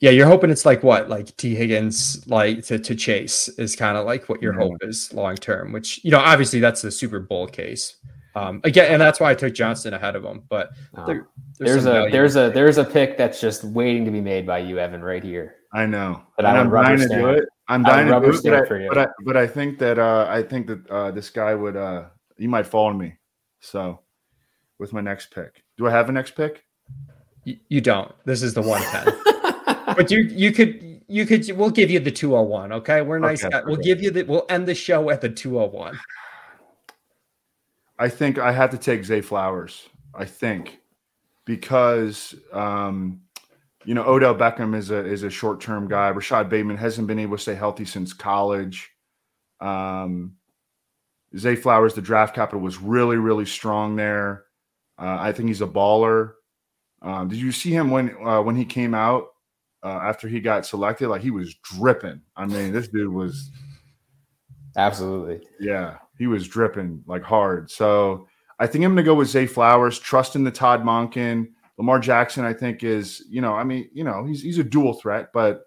Yeah, 0.00 0.10
you're 0.10 0.26
hoping 0.26 0.50
it's 0.50 0.64
like 0.64 0.82
what, 0.82 1.10
like 1.10 1.36
Tee 1.36 1.54
Higgins, 1.54 2.26
like 2.26 2.64
to, 2.66 2.78
to 2.78 2.94
chase 2.94 3.48
is 3.50 3.76
kind 3.76 3.98
of 3.98 4.06
like 4.06 4.30
what 4.30 4.40
your 4.40 4.52
mm-hmm. 4.52 4.62
hope 4.62 4.76
is 4.80 5.12
long 5.12 5.36
term, 5.36 5.72
which 5.72 6.02
you 6.04 6.10
know, 6.10 6.20
obviously 6.20 6.58
that's 6.58 6.80
the 6.80 6.90
Super 6.90 7.20
Bowl 7.20 7.46
case. 7.46 7.96
Um, 8.34 8.60
again, 8.64 8.92
and 8.92 9.00
that's 9.00 9.20
why 9.20 9.30
I 9.30 9.34
took 9.34 9.54
Johnston 9.54 9.92
ahead 9.92 10.16
of 10.16 10.24
him. 10.24 10.42
But 10.48 10.70
uh, 10.94 11.06
there, 11.06 11.28
there's, 11.58 11.84
there's 11.84 11.86
a 11.86 12.10
there's 12.10 12.36
a 12.36 12.50
there's 12.50 12.78
a 12.78 12.84
pick 12.84 13.18
that's 13.18 13.40
just 13.40 13.62
waiting 13.62 14.04
to 14.06 14.10
be 14.10 14.20
made 14.22 14.46
by 14.46 14.58
you, 14.58 14.78
Evan, 14.78 15.02
right 15.02 15.22
here. 15.22 15.56
I 15.74 15.84
know, 15.84 16.22
but 16.36 16.46
I'm 16.46 16.70
dying 16.70 16.98
to 16.98 17.08
do 17.08 17.28
it. 17.28 17.44
I'm 17.68 17.82
dying 17.82 18.08
to 18.08 18.20
do 18.20 18.54
it, 18.54 18.68
but 18.68 18.72
I, 18.72 18.88
but 18.88 18.98
I, 18.98 19.06
but 19.24 19.36
I 19.36 19.46
think 19.46 19.78
that 19.80 19.98
uh, 19.98 20.26
I 20.28 20.42
think 20.42 20.66
that 20.66 20.90
uh, 20.90 21.10
this 21.10 21.28
guy 21.28 21.54
would 21.54 21.76
uh, 21.76 22.04
he 22.38 22.46
might 22.46 22.66
fall 22.66 22.86
on 22.86 22.98
me. 22.98 23.16
So 23.60 24.00
with 24.78 24.92
my 24.92 25.00
next 25.00 25.30
pick, 25.30 25.62
do 25.76 25.86
I 25.86 25.90
have 25.90 26.08
a 26.08 26.12
next 26.12 26.36
pick? 26.36 26.64
You, 27.44 27.56
you 27.68 27.80
don't. 27.80 28.12
This 28.24 28.42
is 28.42 28.54
the 28.54 28.62
one 28.62 28.82
ten. 28.82 29.06
but 29.96 30.10
you 30.10 30.20
you 30.22 30.52
could 30.52 31.02
you 31.08 31.24
could 31.24 31.48
we'll 31.56 31.70
give 31.70 31.88
you 31.88 32.00
the 32.00 32.10
201 32.10 32.72
okay 32.72 33.00
we're 33.00 33.20
nice 33.20 33.44
okay, 33.44 33.60
we'll 33.64 33.76
give 33.76 34.02
you 34.02 34.10
the 34.10 34.24
we'll 34.24 34.44
end 34.48 34.66
the 34.66 34.74
show 34.74 35.08
at 35.08 35.20
the 35.20 35.28
201 35.28 35.96
I 37.98 38.08
think 38.08 38.38
I 38.38 38.52
have 38.52 38.70
to 38.70 38.78
take 38.78 39.04
Zay 39.04 39.20
Flowers. 39.20 39.88
I 40.14 40.24
think 40.24 40.80
because 41.44 42.34
um, 42.52 43.20
you 43.84 43.94
know 43.94 44.04
Odell 44.04 44.34
Beckham 44.34 44.74
is 44.74 44.90
a 44.90 45.04
is 45.04 45.22
a 45.22 45.30
short 45.30 45.60
term 45.60 45.88
guy. 45.88 46.08
Rashod 46.08 46.48
Bateman 46.48 46.76
hasn't 46.76 47.06
been 47.06 47.18
able 47.18 47.36
to 47.36 47.42
stay 47.42 47.54
healthy 47.54 47.84
since 47.84 48.12
college. 48.12 48.90
Um, 49.60 50.36
Zay 51.36 51.56
Flowers, 51.56 51.94
the 51.94 52.02
draft 52.02 52.34
capital 52.34 52.60
was 52.60 52.78
really 52.78 53.16
really 53.16 53.46
strong 53.46 53.96
there. 53.96 54.44
Uh, 54.98 55.18
I 55.20 55.32
think 55.32 55.48
he's 55.48 55.62
a 55.62 55.66
baller. 55.66 56.32
Um, 57.02 57.28
did 57.28 57.38
you 57.38 57.52
see 57.52 57.70
him 57.70 57.90
when 57.90 58.16
uh, 58.24 58.42
when 58.42 58.56
he 58.56 58.64
came 58.64 58.94
out 58.94 59.26
uh, 59.82 60.00
after 60.02 60.28
he 60.28 60.40
got 60.40 60.66
selected? 60.66 61.08
Like 61.08 61.22
he 61.22 61.30
was 61.30 61.54
dripping. 61.56 62.20
I 62.36 62.46
mean, 62.46 62.72
this 62.72 62.88
dude 62.88 63.12
was 63.12 63.50
absolutely 64.76 65.40
yeah 65.58 65.96
he 66.18 66.26
was 66.26 66.48
dripping 66.48 67.02
like 67.06 67.22
hard. 67.22 67.70
So 67.70 68.26
I 68.58 68.66
think 68.66 68.84
I'm 68.84 68.94
going 68.94 69.04
to 69.04 69.10
go 69.10 69.14
with 69.14 69.28
Zay 69.28 69.46
Flowers, 69.46 69.98
trusting 69.98 70.44
the 70.44 70.50
Todd 70.50 70.82
Monken. 70.82 71.48
Lamar 71.78 71.98
Jackson, 71.98 72.44
I 72.44 72.54
think, 72.54 72.82
is, 72.82 73.22
you 73.28 73.42
know, 73.42 73.52
I 73.52 73.64
mean, 73.64 73.90
you 73.92 74.02
know, 74.02 74.24
he's, 74.24 74.42
he's 74.42 74.58
a 74.58 74.64
dual 74.64 74.94
threat, 74.94 75.28
but 75.34 75.64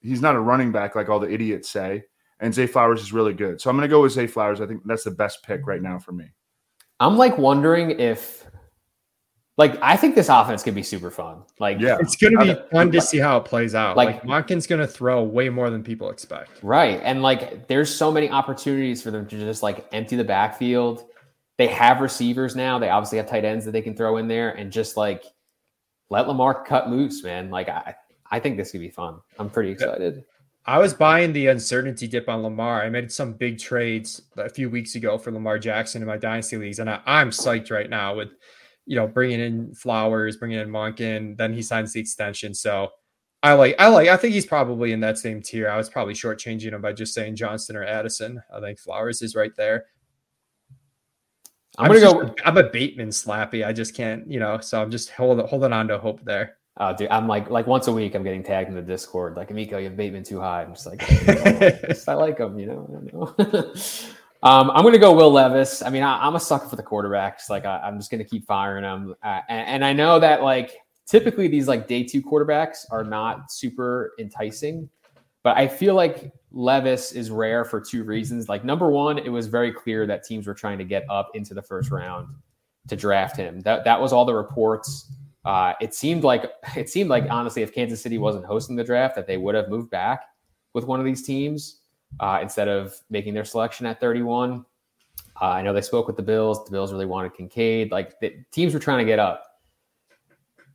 he's 0.00 0.20
not 0.20 0.36
a 0.36 0.40
running 0.40 0.70
back 0.70 0.94
like 0.94 1.08
all 1.08 1.18
the 1.18 1.32
idiots 1.32 1.68
say. 1.68 2.04
And 2.38 2.54
Zay 2.54 2.66
Flowers 2.66 3.00
is 3.00 3.12
really 3.12 3.34
good. 3.34 3.60
So 3.60 3.68
I'm 3.68 3.76
going 3.76 3.88
to 3.88 3.92
go 3.92 4.02
with 4.02 4.12
Zay 4.12 4.26
Flowers. 4.26 4.60
I 4.60 4.66
think 4.66 4.82
that's 4.84 5.04
the 5.04 5.10
best 5.10 5.42
pick 5.42 5.66
right 5.66 5.82
now 5.82 5.98
for 5.98 6.12
me. 6.12 6.26
I'm 7.02 7.16
like 7.16 7.36
wondering 7.36 7.98
if 7.98 8.46
like 9.58 9.76
I 9.82 9.96
think 9.96 10.14
this 10.14 10.28
offense 10.28 10.62
could 10.62 10.76
be 10.76 10.84
super 10.84 11.10
fun. 11.10 11.42
Like 11.58 11.80
yeah, 11.80 11.96
it's 11.98 12.14
gonna 12.14 12.44
be 12.44 12.56
fun 12.70 12.92
to 12.92 13.00
see 13.00 13.18
how 13.18 13.38
it 13.38 13.44
plays 13.44 13.74
out. 13.74 13.96
Like, 13.96 14.24
like 14.24 14.46
Monken's 14.46 14.68
gonna 14.68 14.86
throw 14.86 15.24
way 15.24 15.48
more 15.48 15.68
than 15.68 15.82
people 15.82 16.10
expect. 16.10 16.60
Right. 16.62 17.00
And 17.02 17.20
like 17.20 17.66
there's 17.66 17.92
so 17.92 18.12
many 18.12 18.30
opportunities 18.30 19.02
for 19.02 19.10
them 19.10 19.26
to 19.26 19.36
just 19.36 19.64
like 19.64 19.84
empty 19.92 20.14
the 20.14 20.24
backfield. 20.24 21.04
They 21.58 21.66
have 21.66 22.00
receivers 22.00 22.54
now. 22.54 22.78
They 22.78 22.88
obviously 22.88 23.18
have 23.18 23.28
tight 23.28 23.44
ends 23.44 23.64
that 23.64 23.72
they 23.72 23.82
can 23.82 23.96
throw 23.96 24.18
in 24.18 24.28
there 24.28 24.50
and 24.50 24.70
just 24.70 24.96
like 24.96 25.24
let 26.08 26.28
Lamar 26.28 26.64
cut 26.64 26.88
loose, 26.88 27.24
man. 27.24 27.50
Like 27.50 27.68
I 27.68 27.96
I 28.30 28.38
think 28.38 28.56
this 28.56 28.70
could 28.70 28.80
be 28.80 28.90
fun. 28.90 29.18
I'm 29.40 29.50
pretty 29.50 29.70
excited. 29.70 30.24
I 30.64 30.78
was 30.78 30.94
buying 30.94 31.32
the 31.32 31.48
uncertainty 31.48 32.06
dip 32.06 32.28
on 32.28 32.42
Lamar. 32.42 32.82
I 32.82 32.88
made 32.88 33.10
some 33.10 33.32
big 33.32 33.58
trades 33.58 34.22
a 34.36 34.48
few 34.48 34.70
weeks 34.70 34.94
ago 34.94 35.18
for 35.18 35.32
Lamar 35.32 35.58
Jackson 35.58 36.02
in 36.02 36.08
my 36.08 36.16
dynasty 36.16 36.56
leagues, 36.56 36.78
and 36.78 36.88
I, 36.88 37.00
I'm 37.04 37.30
psyched 37.30 37.70
right 37.70 37.90
now 37.90 38.14
with 38.14 38.30
you 38.86 38.96
know, 38.96 39.06
bringing 39.06 39.40
in 39.40 39.74
Flowers, 39.74 40.36
bringing 40.36 40.58
in 40.58 40.68
Monken, 40.68 41.36
then 41.36 41.52
he 41.52 41.62
signs 41.62 41.92
the 41.92 42.00
extension. 42.00 42.52
So 42.54 42.88
I 43.42 43.54
like 43.54 43.74
I 43.78 43.88
like 43.88 44.08
I 44.08 44.16
think 44.16 44.34
he's 44.34 44.46
probably 44.46 44.92
in 44.92 45.00
that 45.00 45.18
same 45.18 45.42
tier. 45.42 45.68
I 45.68 45.76
was 45.76 45.88
probably 45.88 46.14
shortchanging 46.14 46.72
him 46.72 46.80
by 46.80 46.92
just 46.92 47.14
saying 47.14 47.36
Johnston 47.36 47.76
or 47.76 47.84
Addison. 47.84 48.42
I 48.54 48.60
think 48.60 48.78
Flowers 48.78 49.22
is 49.22 49.34
right 49.34 49.54
there. 49.56 49.86
I'm, 51.78 51.90
I'm 51.90 52.00
gonna 52.00 52.26
go. 52.26 52.34
I'm 52.44 52.58
a 52.58 52.68
Bateman 52.68 53.08
slappy. 53.08 53.66
I 53.66 53.72
just 53.72 53.94
can't, 53.94 54.30
you 54.30 54.38
know. 54.38 54.60
So 54.60 54.80
I'm 54.80 54.90
just 54.90 55.10
holding 55.10 55.46
holding 55.46 55.72
on 55.72 55.88
to 55.88 55.98
hope 55.98 56.24
there. 56.24 56.58
Oh, 56.78 56.94
dude, 56.96 57.08
I'm 57.10 57.28
like 57.28 57.50
like 57.50 57.66
once 57.66 57.86
a 57.86 57.92
week. 57.92 58.14
I'm 58.14 58.22
getting 58.22 58.42
tagged 58.42 58.68
in 58.70 58.74
the 58.74 58.82
Discord. 58.82 59.36
Like 59.36 59.50
Amico, 59.50 59.76
you 59.78 59.84
have 59.84 59.96
Bateman 59.96 60.24
too 60.24 60.40
high. 60.40 60.62
I'm 60.62 60.72
just 60.74 60.86
like, 60.86 61.02
I 62.08 62.14
like 62.14 62.38
him, 62.38 62.58
you 62.58 62.66
know. 62.66 63.34
um, 64.42 64.70
I'm 64.70 64.82
gonna 64.82 64.98
go 64.98 65.12
Will 65.12 65.30
Levis. 65.30 65.82
I 65.82 65.90
mean, 65.90 66.02
I, 66.02 66.26
am 66.26 66.34
a 66.34 66.40
sucker 66.40 66.68
for 66.68 66.76
the 66.76 66.82
quarterbacks. 66.82 67.50
Like 67.50 67.66
I, 67.66 67.86
am 67.86 67.98
just 67.98 68.10
gonna 68.10 68.24
keep 68.24 68.46
firing 68.46 68.84
them. 68.84 69.14
Uh, 69.22 69.40
and, 69.50 69.68
and 69.68 69.84
I 69.84 69.92
know 69.92 70.18
that 70.20 70.42
like 70.42 70.78
typically 71.06 71.46
these 71.46 71.68
like 71.68 71.88
day 71.88 72.04
two 72.04 72.22
quarterbacks 72.22 72.86
are 72.90 73.04
not 73.04 73.52
super 73.52 74.14
enticing, 74.18 74.88
but 75.42 75.58
I 75.58 75.68
feel 75.68 75.94
like 75.94 76.32
Levis 76.52 77.12
is 77.12 77.30
rare 77.30 77.66
for 77.66 77.82
two 77.82 78.02
reasons. 78.02 78.48
Like 78.48 78.64
number 78.64 78.90
one, 78.90 79.18
it 79.18 79.28
was 79.28 79.46
very 79.46 79.72
clear 79.72 80.06
that 80.06 80.24
teams 80.24 80.46
were 80.46 80.54
trying 80.54 80.78
to 80.78 80.84
get 80.84 81.04
up 81.10 81.32
into 81.34 81.52
the 81.52 81.62
first 81.62 81.90
round 81.90 82.28
to 82.88 82.96
draft 82.96 83.36
him. 83.36 83.60
That 83.60 83.84
that 83.84 84.00
was 84.00 84.14
all 84.14 84.24
the 84.24 84.34
reports. 84.34 85.12
Uh, 85.44 85.74
it 85.80 85.94
seemed 85.94 86.24
like 86.24 86.50
it 86.76 86.88
seemed 86.88 87.10
like 87.10 87.24
honestly, 87.30 87.62
if 87.62 87.74
Kansas 87.74 88.00
City 88.00 88.18
wasn't 88.18 88.44
hosting 88.44 88.76
the 88.76 88.84
draft, 88.84 89.16
that 89.16 89.26
they 89.26 89.36
would 89.36 89.54
have 89.54 89.68
moved 89.68 89.90
back 89.90 90.24
with 90.72 90.84
one 90.84 91.00
of 91.00 91.06
these 91.06 91.22
teams 91.22 91.80
uh, 92.20 92.38
instead 92.42 92.68
of 92.68 92.94
making 93.10 93.34
their 93.34 93.44
selection 93.44 93.86
at 93.86 94.00
31. 94.00 94.64
Uh, 95.40 95.44
I 95.44 95.62
know 95.62 95.72
they 95.72 95.80
spoke 95.80 96.06
with 96.06 96.16
the 96.16 96.22
Bills. 96.22 96.64
The 96.64 96.70
Bills 96.70 96.92
really 96.92 97.06
wanted 97.06 97.34
Kincaid. 97.34 97.90
Like 97.90 98.18
the 98.20 98.36
teams 98.52 98.74
were 98.74 98.80
trying 98.80 98.98
to 98.98 99.04
get 99.04 99.18
up. 99.18 99.44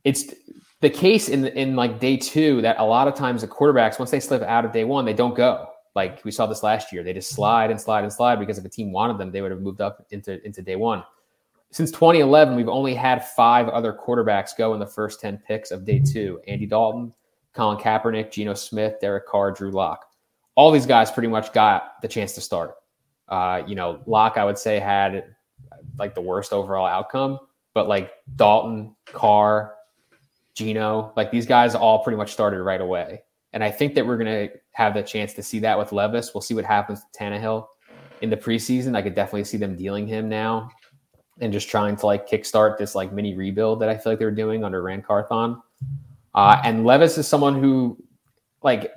It's 0.04 0.34
the 0.80 0.90
case 0.90 1.28
in 1.28 1.46
in 1.46 1.74
like 1.76 1.98
day 1.98 2.16
two 2.16 2.62
that 2.62 2.78
a 2.78 2.84
lot 2.84 3.08
of 3.08 3.14
times 3.14 3.42
the 3.42 3.48
quarterbacks 3.48 3.98
once 3.98 4.10
they 4.10 4.20
slip 4.20 4.42
out 4.42 4.64
of 4.64 4.72
day 4.72 4.84
one 4.84 5.04
they 5.04 5.12
don't 5.12 5.34
go 5.34 5.68
like 5.96 6.24
we 6.24 6.30
saw 6.30 6.46
this 6.46 6.62
last 6.62 6.92
year 6.92 7.02
they 7.02 7.12
just 7.12 7.30
slide 7.30 7.70
and 7.70 7.80
slide 7.80 8.04
and 8.04 8.12
slide 8.12 8.38
because 8.38 8.58
if 8.58 8.64
a 8.64 8.68
team 8.68 8.92
wanted 8.92 9.18
them 9.18 9.32
they 9.32 9.42
would 9.42 9.50
have 9.50 9.60
moved 9.60 9.80
up 9.80 10.06
into 10.10 10.44
into 10.46 10.62
day 10.62 10.76
one 10.76 11.02
since 11.70 11.90
2011 11.90 12.56
we've 12.56 12.68
only 12.68 12.94
had 12.94 13.24
five 13.24 13.68
other 13.68 13.92
quarterbacks 13.92 14.56
go 14.56 14.74
in 14.74 14.80
the 14.80 14.86
first 14.86 15.20
10 15.20 15.38
picks 15.46 15.70
of 15.70 15.84
day 15.84 16.00
two 16.00 16.40
andy 16.46 16.66
dalton 16.66 17.12
colin 17.54 17.78
kaepernick 17.78 18.30
Geno 18.30 18.54
smith 18.54 18.94
derek 19.00 19.26
carr 19.26 19.50
drew 19.50 19.70
lock 19.70 20.06
all 20.54 20.70
these 20.70 20.86
guys 20.86 21.10
pretty 21.10 21.28
much 21.28 21.52
got 21.52 22.00
the 22.02 22.08
chance 22.08 22.32
to 22.32 22.40
start 22.40 22.74
uh, 23.28 23.62
you 23.66 23.74
know 23.74 24.00
lock 24.06 24.38
i 24.38 24.44
would 24.44 24.58
say 24.58 24.78
had 24.78 25.34
like 25.98 26.14
the 26.14 26.20
worst 26.20 26.52
overall 26.52 26.86
outcome 26.86 27.38
but 27.74 27.88
like 27.88 28.12
dalton 28.36 28.94
carr 29.06 29.74
Geno, 30.58 31.12
like 31.16 31.30
these 31.30 31.46
guys 31.46 31.76
all 31.76 32.02
pretty 32.02 32.16
much 32.16 32.32
started 32.32 32.60
right 32.62 32.80
away. 32.80 33.22
And 33.52 33.62
I 33.62 33.70
think 33.70 33.94
that 33.94 34.04
we're 34.04 34.16
going 34.16 34.48
to 34.48 34.54
have 34.72 34.92
the 34.92 35.04
chance 35.04 35.32
to 35.34 35.42
see 35.42 35.60
that 35.60 35.78
with 35.78 35.92
Levis. 35.92 36.34
We'll 36.34 36.42
see 36.42 36.54
what 36.54 36.64
happens 36.64 37.00
to 37.00 37.18
Tannehill 37.18 37.64
in 38.22 38.28
the 38.28 38.36
preseason. 38.36 38.96
I 38.96 39.02
could 39.02 39.14
definitely 39.14 39.44
see 39.44 39.56
them 39.56 39.76
dealing 39.76 40.08
him 40.08 40.28
now 40.28 40.68
and 41.40 41.52
just 41.52 41.68
trying 41.68 41.96
to 41.96 42.06
like 42.06 42.28
kickstart 42.28 42.78
this 42.78 42.94
like 42.94 43.12
mini 43.12 43.34
rebuild 43.34 43.80
that 43.80 43.88
I 43.88 43.96
feel 43.96 44.12
like 44.12 44.18
they're 44.18 44.30
doing 44.30 44.64
under 44.64 44.82
Ran 44.82 45.02
Carthon. 45.02 45.62
Uh, 46.34 46.60
and 46.64 46.84
Levis 46.84 47.18
is 47.18 47.26
someone 47.26 47.60
who 47.60 48.02
like 48.62 48.92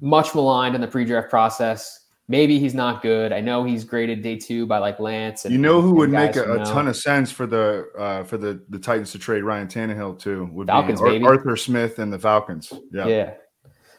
much 0.00 0.34
maligned 0.34 0.74
in 0.74 0.80
the 0.80 0.86
pre-draft 0.86 1.30
process 1.30 2.06
maybe 2.28 2.58
he's 2.58 2.74
not 2.74 3.02
good. 3.02 3.32
I 3.32 3.40
know 3.40 3.64
he's 3.64 3.84
graded 3.84 4.22
day 4.22 4.36
two 4.36 4.66
by 4.66 4.78
like 4.78 4.98
Lance. 4.98 5.44
And, 5.44 5.52
you 5.52 5.60
know 5.60 5.80
who 5.80 5.94
would 5.94 6.10
make 6.10 6.36
a, 6.36 6.54
a 6.54 6.64
ton 6.64 6.88
of 6.88 6.96
sense 6.96 7.30
for 7.30 7.46
the 7.46 7.88
uh, 7.98 8.24
for 8.24 8.36
the 8.36 8.62
the 8.68 8.78
Titans 8.78 9.12
to 9.12 9.18
trade 9.18 9.42
Ryan 9.42 9.68
Tannehill 9.68 10.18
to 10.20 10.46
would 10.52 10.66
Falcons, 10.66 11.00
be 11.00 11.22
Ar- 11.22 11.32
Arthur 11.32 11.56
Smith 11.56 11.98
and 11.98 12.12
the 12.12 12.18
Falcons. 12.18 12.72
Yeah, 12.92 13.06
yeah, 13.06 13.34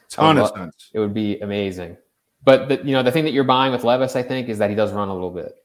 ton 0.10 0.38
of 0.38 0.50
sense. 0.56 0.90
It 0.94 1.00
would 1.00 1.14
be 1.14 1.40
amazing. 1.40 1.98
But 2.44 2.70
the, 2.70 2.78
you 2.78 2.94
know 2.94 3.04
the 3.04 3.12
thing 3.12 3.26
that 3.26 3.34
you're 3.34 3.44
buying 3.44 3.72
with 3.72 3.84
Levis, 3.84 4.16
I 4.16 4.24
think, 4.24 4.50
is 4.50 4.58
that 4.58 4.70
he 4.70 4.76
does 4.76 4.92
run 4.92 5.10
a 5.10 5.14
little 5.14 5.32
bit. 5.32 5.56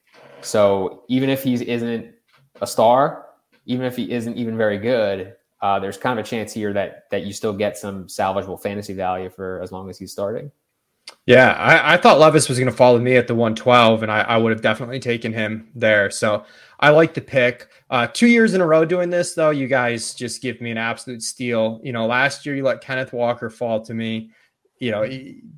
So 0.41 1.05
even 1.09 1.31
if 1.31 1.45
he 1.45 1.55
isn't 1.55 2.15
a 2.63 2.67
star, 2.67 3.27
even 3.67 3.85
if 3.85 3.97
he 3.97 4.11
isn't 4.11 4.37
even 4.39 4.57
very 4.57 4.79
good, 4.79 5.35
uh, 5.61 5.79
there's 5.79 5.99
kind 5.99 6.19
of 6.19 6.25
a 6.25 6.29
chance 6.29 6.53
here 6.53 6.73
that 6.73 7.11
that 7.11 7.25
you 7.25 7.33
still 7.33 7.53
get 7.53 7.77
some 7.77 8.07
salvageable 8.07 8.61
fantasy 8.61 8.95
value 8.95 9.29
for 9.29 9.61
as 9.63 9.71
long 9.71 9.91
as 9.91 9.99
he's 9.99 10.11
starting. 10.11 10.51
Yeah, 11.27 11.53
I, 11.53 11.95
I 11.95 11.97
thought 11.97 12.19
Levis 12.19 12.49
was 12.49 12.59
going 12.59 12.71
to 12.71 12.77
follow 12.77 12.99
me 12.99 13.17
at 13.17 13.27
the 13.27 13.35
112, 13.35 14.03
and 14.03 14.11
I, 14.11 14.21
I, 14.23 14.37
would 14.37 14.51
have 14.51 14.63
definitely 14.63 15.01
taken 15.01 15.33
him 15.33 15.69
there. 15.75 16.11
So 16.11 16.45
I 16.81 16.91
like 16.91 17.13
the 17.13 17.21
pick. 17.21 17.69
Uh, 17.91 18.07
two 18.07 18.29
years 18.29 18.55
in 18.55 18.61
a 18.61 18.67
row 18.67 18.85
doing 18.85 19.11
this, 19.11 19.35
though, 19.35 19.51
you 19.51 19.69
guys 19.69 20.15
just 20.15 20.43
give 20.43 20.61
me 20.61 20.71
an 20.71 20.79
absolute 20.79 21.23
steal. 21.23 21.81
You 21.83 21.93
know, 21.93 22.07
last 22.07 22.47
year 22.47 22.55
you 22.55 22.63
let 22.63 22.81
Kenneth 22.81 23.13
Walker 23.13 23.51
fall 23.51 23.85
to 23.85 23.95
me. 23.95 24.31
You 24.79 24.91
know, 24.91 25.09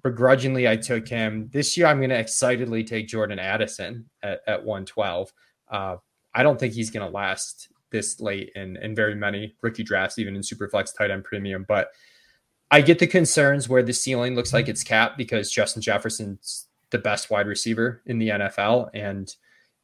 begrudgingly 0.02 0.68
I 0.68 0.76
took 0.76 1.08
him. 1.08 1.48
This 1.50 1.76
year 1.76 1.86
I'm 1.86 1.98
going 1.98 2.10
to 2.10 2.18
excitedly 2.18 2.84
take 2.84 3.08
Jordan 3.08 3.38
Addison 3.38 4.08
at, 4.22 4.40
at 4.46 4.64
112. 4.64 5.32
Uh, 5.70 5.96
I 6.34 6.42
don't 6.42 6.58
think 6.58 6.74
he's 6.74 6.90
going 6.90 7.06
to 7.06 7.12
last 7.12 7.68
this 7.90 8.20
late 8.20 8.50
in, 8.56 8.76
in 8.78 8.94
very 8.94 9.14
many 9.14 9.54
rookie 9.62 9.84
drafts, 9.84 10.18
even 10.18 10.34
in 10.34 10.42
Superflex 10.42 10.96
tight 10.96 11.10
end 11.10 11.24
premium. 11.24 11.64
But 11.66 11.88
I 12.70 12.80
get 12.80 12.98
the 12.98 13.06
concerns 13.06 13.68
where 13.68 13.82
the 13.82 13.92
ceiling 13.92 14.34
looks 14.34 14.52
like 14.52 14.68
it's 14.68 14.82
capped 14.82 15.16
because 15.16 15.50
Justin 15.50 15.80
Jefferson's 15.80 16.66
the 16.90 16.98
best 16.98 17.30
wide 17.30 17.46
receiver 17.46 18.02
in 18.06 18.18
the 18.18 18.30
NFL 18.30 18.90
and 18.94 19.34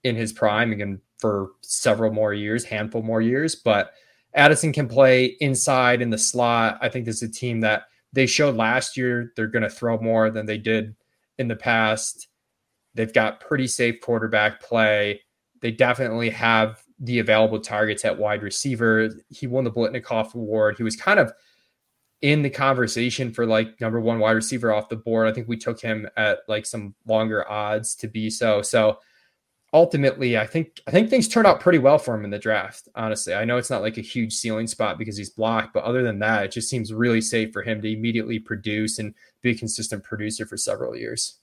in 0.04 0.16
his 0.16 0.32
prime 0.32 0.72
again 0.72 1.00
for 1.18 1.50
several 1.60 2.12
more 2.12 2.34
years, 2.34 2.64
handful 2.64 3.02
more 3.02 3.20
years. 3.20 3.54
But 3.54 3.92
Addison 4.34 4.72
can 4.72 4.88
play 4.88 5.36
inside 5.40 6.02
in 6.02 6.10
the 6.10 6.18
slot. 6.18 6.78
I 6.80 6.88
think 6.88 7.04
this 7.04 7.22
is 7.22 7.30
a 7.30 7.32
team 7.32 7.60
that 7.60 7.84
they 8.12 8.26
showed 8.26 8.56
last 8.56 8.96
year 8.96 9.32
they're 9.36 9.46
going 9.46 9.62
to 9.62 9.70
throw 9.70 9.98
more 9.98 10.30
than 10.30 10.46
they 10.46 10.58
did 10.58 10.94
in 11.38 11.48
the 11.48 11.56
past. 11.56 12.28
They've 12.94 13.12
got 13.12 13.40
pretty 13.40 13.66
safe 13.66 14.00
quarterback 14.00 14.60
play. 14.60 15.20
They 15.60 15.70
definitely 15.70 16.30
have 16.30 16.82
the 16.98 17.18
available 17.18 17.60
targets 17.60 18.04
at 18.04 18.18
wide 18.18 18.42
receiver. 18.42 19.10
He 19.28 19.46
won 19.46 19.64
the 19.64 19.70
Biletnikoff 19.70 20.34
Award. 20.34 20.76
He 20.76 20.82
was 20.82 20.96
kind 20.96 21.18
of 21.18 21.32
in 22.22 22.42
the 22.42 22.50
conversation 22.50 23.32
for 23.32 23.46
like 23.46 23.80
number 23.80 24.00
one 24.00 24.18
wide 24.18 24.32
receiver 24.32 24.72
off 24.72 24.88
the 24.88 24.96
board. 24.96 25.28
I 25.28 25.32
think 25.32 25.48
we 25.48 25.56
took 25.56 25.80
him 25.80 26.08
at 26.16 26.40
like 26.48 26.66
some 26.66 26.94
longer 27.06 27.50
odds 27.50 27.94
to 27.96 28.08
be 28.08 28.28
so. 28.28 28.60
So 28.62 28.98
ultimately, 29.72 30.36
I 30.36 30.46
think 30.46 30.80
I 30.86 30.90
think 30.90 31.08
things 31.08 31.28
turned 31.28 31.46
out 31.46 31.60
pretty 31.60 31.78
well 31.78 31.98
for 31.98 32.14
him 32.14 32.24
in 32.24 32.30
the 32.30 32.38
draft. 32.38 32.88
Honestly, 32.94 33.34
I 33.34 33.44
know 33.44 33.56
it's 33.56 33.70
not 33.70 33.82
like 33.82 33.98
a 33.98 34.02
huge 34.02 34.34
ceiling 34.34 34.66
spot 34.66 34.98
because 34.98 35.16
he's 35.16 35.30
blocked, 35.30 35.72
but 35.72 35.84
other 35.84 36.02
than 36.02 36.18
that, 36.18 36.44
it 36.44 36.52
just 36.52 36.68
seems 36.68 36.92
really 36.92 37.20
safe 37.20 37.52
for 37.52 37.62
him 37.62 37.80
to 37.82 37.92
immediately 37.92 38.38
produce 38.38 38.98
and 38.98 39.14
be 39.42 39.50
a 39.50 39.54
consistent 39.54 40.04
producer 40.04 40.44
for 40.44 40.56
several 40.56 40.96
years. 40.96 41.38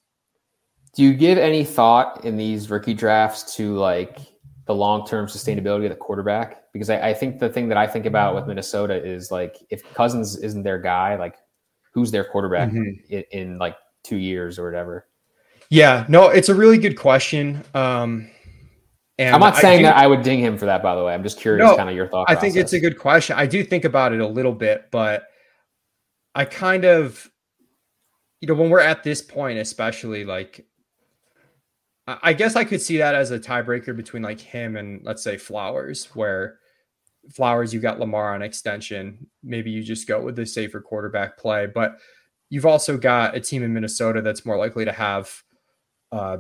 Do 0.97 1.03
you 1.03 1.13
give 1.13 1.37
any 1.37 1.63
thought 1.63 2.25
in 2.25 2.37
these 2.37 2.71
rookie 2.71 2.95
drafts 2.95 3.55
to 3.55 3.75
like 3.75 4.17
the 4.65 4.73
long 4.73 5.05
term 5.05 5.27
sustainability 5.27 5.83
of 5.83 5.91
the 5.91 5.95
quarterback? 5.95 6.63
Because 6.73 6.89
I, 6.89 7.09
I, 7.09 7.13
think 7.13 7.37
the 7.37 7.49
thing 7.49 7.69
that 7.69 7.77
I 7.77 7.85
think 7.85 8.07
about 8.07 8.33
with 8.33 8.47
Minnesota 8.47 8.95
is 8.95 9.29
like 9.29 9.57
if 9.69 9.83
Cousins 9.93 10.37
isn't 10.37 10.63
their 10.63 10.79
guy, 10.79 11.15
like 11.15 11.35
who's 11.93 12.09
their 12.09 12.23
quarterback 12.23 12.69
mm-hmm. 12.69 13.13
in, 13.13 13.23
in, 13.29 13.57
like 13.59 13.75
two 14.03 14.15
years 14.15 14.57
or 14.57 14.65
whatever? 14.65 15.05
Yeah, 15.69 16.03
no, 16.09 16.29
it's 16.29 16.49
a 16.49 16.55
really 16.55 16.79
good 16.79 16.97
question. 16.97 17.63
Um, 17.75 18.31
and 19.19 19.35
I'm 19.35 19.39
not 19.39 19.57
saying 19.57 19.81
do, 19.81 19.83
that 19.83 19.97
I 19.97 20.07
would 20.07 20.23
ding 20.23 20.39
him 20.39 20.57
for 20.57 20.65
that, 20.65 20.81
by 20.81 20.95
the 20.95 21.03
way. 21.03 21.13
I'm 21.13 21.21
just 21.21 21.39
curious, 21.39 21.63
no, 21.63 21.77
kind 21.77 21.91
of 21.91 21.95
your 21.95 22.07
thought. 22.07 22.25
I 22.27 22.33
think 22.33 22.55
it's 22.55 22.73
a 22.73 22.79
good 22.79 22.97
question. 22.97 23.35
I 23.37 23.45
do 23.45 23.63
think 23.63 23.85
about 23.85 24.13
it 24.13 24.19
a 24.19 24.27
little 24.27 24.51
bit, 24.51 24.89
but 24.91 25.27
I 26.33 26.45
kind 26.45 26.85
of, 26.85 27.29
you 28.41 28.47
know, 28.47 28.55
when 28.55 28.71
we're 28.71 28.79
at 28.79 29.03
this 29.03 29.21
point, 29.21 29.59
especially 29.59 30.25
like 30.25 30.65
I 32.07 32.31
guess 32.33 32.55
I 32.55 32.63
could 32.63 32.81
see 32.81 32.97
that 32.97 33.15
as 33.15 33.31
a 33.31 33.39
tiebreaker 33.39 33.95
between 33.95 34.23
like 34.23 34.39
him 34.39 34.77
and 34.77 35.03
let's 35.03 35.23
say 35.23 35.37
Flowers, 35.37 36.05
where 36.15 36.59
Flowers 37.33 37.73
you 37.73 37.81
got 37.81 37.99
Lamar 37.99 38.33
on 38.33 38.41
extension. 38.41 39.27
Maybe 39.43 39.71
you 39.71 39.83
just 39.83 40.07
go 40.07 40.21
with 40.21 40.37
the 40.37 40.45
safer 40.45 40.79
quarterback 40.79 41.37
play, 41.37 41.65
but 41.65 41.97
you've 42.49 42.65
also 42.65 42.97
got 42.97 43.35
a 43.35 43.41
team 43.41 43.61
in 43.61 43.73
Minnesota 43.73 44.21
that's 44.21 44.45
more 44.45 44.57
likely 44.57 44.85
to 44.85 44.93
have, 44.93 45.43
uh, 46.13 46.37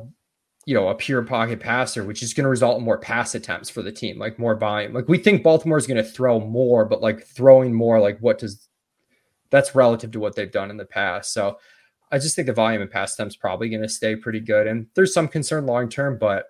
you 0.65 0.73
know, 0.73 0.87
a 0.87 0.95
pure 0.95 1.21
pocket 1.23 1.59
passer, 1.59 2.05
which 2.05 2.23
is 2.23 2.33
going 2.33 2.45
to 2.45 2.49
result 2.49 2.79
in 2.79 2.85
more 2.85 2.97
pass 2.97 3.35
attempts 3.35 3.69
for 3.69 3.81
the 3.81 3.91
team, 3.91 4.17
like 4.17 4.39
more 4.39 4.55
volume. 4.55 4.93
Like 4.93 5.09
we 5.09 5.17
think 5.17 5.43
Baltimore 5.43 5.77
is 5.77 5.87
going 5.87 6.01
to 6.01 6.09
throw 6.09 6.39
more, 6.39 6.85
but 6.85 7.01
like 7.01 7.25
throwing 7.25 7.73
more, 7.73 7.99
like 7.99 8.19
what 8.19 8.37
does 8.39 8.69
that's 9.49 9.75
relative 9.75 10.11
to 10.11 10.19
what 10.19 10.35
they've 10.35 10.51
done 10.51 10.69
in 10.69 10.77
the 10.77 10.85
past. 10.85 11.33
So 11.33 11.57
I 12.11 12.19
just 12.19 12.35
think 12.35 12.47
the 12.47 12.53
volume 12.53 12.81
in 12.81 12.87
pass 12.87 13.13
attempts 13.13 13.35
probably 13.35 13.69
going 13.69 13.81
to 13.81 13.89
stay 13.89 14.15
pretty 14.15 14.39
good. 14.39 14.67
And 14.67 14.87
there's 14.95 15.13
some 15.13 15.27
concern 15.27 15.65
long 15.65 15.89
term, 15.89 16.17
but 16.17 16.45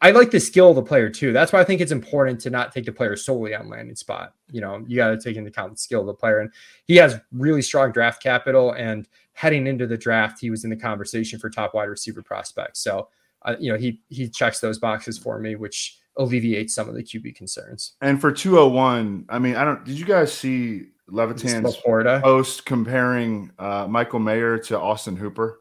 I 0.00 0.12
like 0.12 0.30
the 0.30 0.38
skill 0.38 0.70
of 0.70 0.76
the 0.76 0.82
player 0.82 1.10
too. 1.10 1.32
That's 1.32 1.52
why 1.52 1.60
I 1.60 1.64
think 1.64 1.80
it's 1.80 1.90
important 1.90 2.40
to 2.42 2.50
not 2.50 2.72
take 2.72 2.84
the 2.84 2.92
player 2.92 3.16
solely 3.16 3.54
on 3.54 3.68
landing 3.68 3.96
spot. 3.96 4.34
You 4.50 4.60
know, 4.60 4.84
you 4.86 4.96
got 4.96 5.08
to 5.08 5.18
take 5.18 5.36
into 5.36 5.50
account 5.50 5.72
the 5.72 5.78
skill 5.78 6.02
of 6.02 6.06
the 6.06 6.14
player. 6.14 6.38
And 6.40 6.52
he 6.84 6.96
has 6.96 7.18
really 7.32 7.62
strong 7.62 7.90
draft 7.90 8.22
capital. 8.22 8.72
And 8.72 9.08
heading 9.32 9.66
into 9.66 9.86
the 9.86 9.96
draft, 9.96 10.38
he 10.40 10.50
was 10.50 10.62
in 10.62 10.70
the 10.70 10.76
conversation 10.76 11.38
for 11.38 11.50
top 11.50 11.74
wide 11.74 11.84
receiver 11.84 12.22
prospects. 12.22 12.80
So, 12.80 13.08
uh, 13.42 13.56
you 13.58 13.72
know, 13.72 13.78
he 13.78 14.00
he 14.08 14.28
checks 14.28 14.60
those 14.60 14.78
boxes 14.78 15.18
for 15.18 15.38
me, 15.40 15.56
which 15.56 15.98
alleviates 16.16 16.74
some 16.74 16.88
of 16.88 16.94
the 16.94 17.02
QB 17.02 17.34
concerns. 17.34 17.94
And 18.00 18.20
for 18.20 18.32
201, 18.32 19.26
I 19.28 19.38
mean, 19.38 19.56
I 19.56 19.64
don't. 19.64 19.84
Did 19.84 19.98
you 19.98 20.04
guys 20.04 20.32
see 20.32 20.86
Levitan's 21.08 21.76
post 21.76 22.66
comparing 22.66 23.50
uh, 23.58 23.86
Michael 23.88 24.18
Mayer 24.18 24.58
to 24.58 24.78
Austin 24.78 25.16
Hooper. 25.16 25.60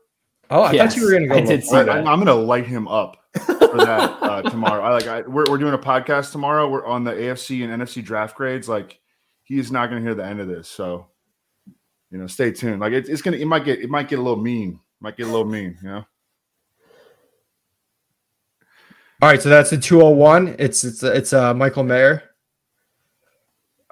Oh, 0.49 0.62
I 0.62 0.73
yes, 0.73 0.93
thought 0.93 0.99
you 0.99 1.05
were 1.05 1.12
going 1.12 1.23
to 1.23 1.29
go. 1.29 1.36
I 1.36 1.41
did 1.41 1.63
see 1.63 1.71
that. 1.71 1.89
I, 1.89 1.99
am 1.99 2.05
going 2.05 2.25
to 2.25 2.33
light 2.33 2.65
him 2.65 2.88
up 2.88 3.17
for 3.36 3.77
that 3.77 4.17
uh, 4.21 4.41
tomorrow. 4.49 4.81
I 4.83 4.91
like. 4.91 5.07
I, 5.07 5.21
we're 5.21 5.45
we're 5.49 5.57
doing 5.57 5.73
a 5.73 5.77
podcast 5.77 6.31
tomorrow. 6.31 6.69
We're 6.69 6.86
on 6.86 7.03
the 7.03 7.12
AFC 7.12 7.63
and 7.63 7.81
NFC 7.81 8.03
draft 8.03 8.36
grades. 8.36 8.69
Like, 8.69 8.99
he 9.43 9.60
is 9.60 9.71
not 9.71 9.89
going 9.89 10.01
to 10.01 10.07
hear 10.07 10.15
the 10.15 10.25
end 10.25 10.39
of 10.39 10.47
this. 10.47 10.69
So, 10.69 11.07
you 12.12 12.17
know, 12.17 12.27
stay 12.27 12.51
tuned. 12.51 12.79
Like, 12.79 12.93
it, 12.93 13.10
it's 13.10 13.21
gonna. 13.21 13.38
It 13.38 13.45
might 13.45 13.65
get. 13.65 13.79
It 13.79 13.89
might 13.89 14.07
get 14.07 14.19
a 14.19 14.21
little 14.21 14.41
mean. 14.41 14.79
Might 15.01 15.17
get 15.17 15.27
a 15.27 15.31
little 15.31 15.45
mean. 15.45 15.77
You 15.81 15.89
know. 15.89 16.05
All 19.19 19.29
right, 19.29 19.41
so 19.41 19.49
that's 19.49 19.71
a 19.71 19.77
201. 19.77 20.55
It's 20.60 20.83
it's 20.83 21.01
it's 21.03 21.33
uh 21.33 21.53
Michael 21.53 21.83
Mayer. 21.83 22.23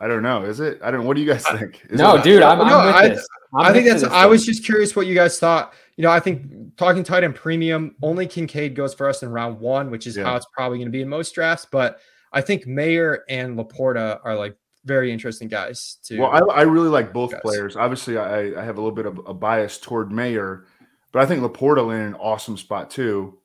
I 0.05 0.07
don't 0.07 0.21
know. 0.21 0.43
Is 0.45 0.59
it? 0.59 0.79
I 0.83 0.91
don't. 0.91 1.03
What 1.07 1.15
do 1.15 1.23
you 1.23 1.27
guys 1.27 1.43
think? 1.47 1.81
Is 1.89 1.97
no, 1.97 2.21
dude. 2.21 2.43
I'm, 2.43 2.61
I'm 2.61 2.67
no, 2.67 2.77
I, 2.77 3.05
I'm 3.05 3.17
i 3.55 3.73
think 3.73 3.87
that's. 3.87 4.03
I 4.03 4.27
was 4.27 4.45
just 4.45 4.63
curious 4.63 4.95
what 4.95 5.07
you 5.07 5.15
guys 5.15 5.39
thought. 5.39 5.73
You 5.97 6.03
know, 6.03 6.11
I 6.11 6.19
think 6.19 6.77
talking 6.77 7.03
tight 7.03 7.23
end 7.23 7.33
premium 7.33 7.95
only 8.03 8.27
Kincaid 8.27 8.75
goes 8.75 8.93
for 8.93 9.09
us 9.09 9.23
in 9.23 9.31
round 9.31 9.59
one, 9.59 9.89
which 9.89 10.05
is 10.05 10.15
yeah. 10.15 10.25
how 10.25 10.35
it's 10.35 10.45
probably 10.53 10.77
going 10.77 10.89
to 10.89 10.91
be 10.91 11.01
in 11.01 11.09
most 11.09 11.33
drafts. 11.33 11.65
But 11.65 12.01
I 12.31 12.41
think 12.41 12.67
Mayer 12.67 13.23
and 13.29 13.57
LaPorta 13.57 14.19
are 14.23 14.35
like 14.35 14.55
very 14.83 15.11
interesting 15.11 15.47
guys. 15.47 15.97
Too. 16.05 16.21
Well, 16.21 16.29
I, 16.29 16.59
I 16.59 16.61
really 16.61 16.89
like 16.89 17.11
both 17.11 17.31
guys. 17.31 17.41
players. 17.41 17.75
Obviously, 17.75 18.19
I, 18.19 18.61
I 18.61 18.63
have 18.63 18.77
a 18.77 18.81
little 18.81 18.95
bit 18.95 19.07
of 19.07 19.19
a 19.25 19.33
bias 19.33 19.79
toward 19.79 20.11
Mayer, 20.11 20.67
but 21.13 21.23
I 21.23 21.25
think 21.25 21.41
LaPorta 21.41 21.95
in 21.95 21.99
an 21.99 22.13
awesome 22.13 22.57
spot 22.57 22.91
too 22.91 23.39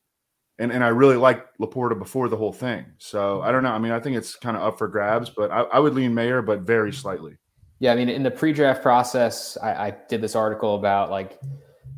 and 0.61 0.71
and 0.71 0.85
I 0.85 0.89
really 0.89 1.17
like 1.17 1.47
LaPorta 1.59 1.99
before 1.99 2.29
the 2.29 2.37
whole 2.37 2.53
thing. 2.53 2.85
So 2.99 3.41
I 3.41 3.51
don't 3.51 3.63
know. 3.63 3.73
I 3.73 3.79
mean, 3.79 3.93
I 3.93 3.99
think 3.99 4.17
it's 4.17 4.37
kind 4.37 4.57
of 4.57 4.63
up 4.63 4.79
for 4.79 4.87
grabs, 4.87 5.31
but 5.31 5.51
I, 5.51 5.63
I, 5.63 5.79
would 5.79 5.95
lean 5.95 6.15
Mayer, 6.15 6.43
but 6.43 6.61
very 6.61 6.93
slightly. 6.93 7.37
Yeah, 7.79 7.93
I 7.93 7.97
mean, 7.97 8.11
in 8.11 8.23
the 8.23 8.31
pre-draft 8.31 8.83
process, 8.83 9.57
I, 9.63 9.87
I 9.87 9.97
did 10.09 10.21
this 10.21 10.37
article 10.37 10.75
about 10.75 11.11
like 11.11 11.41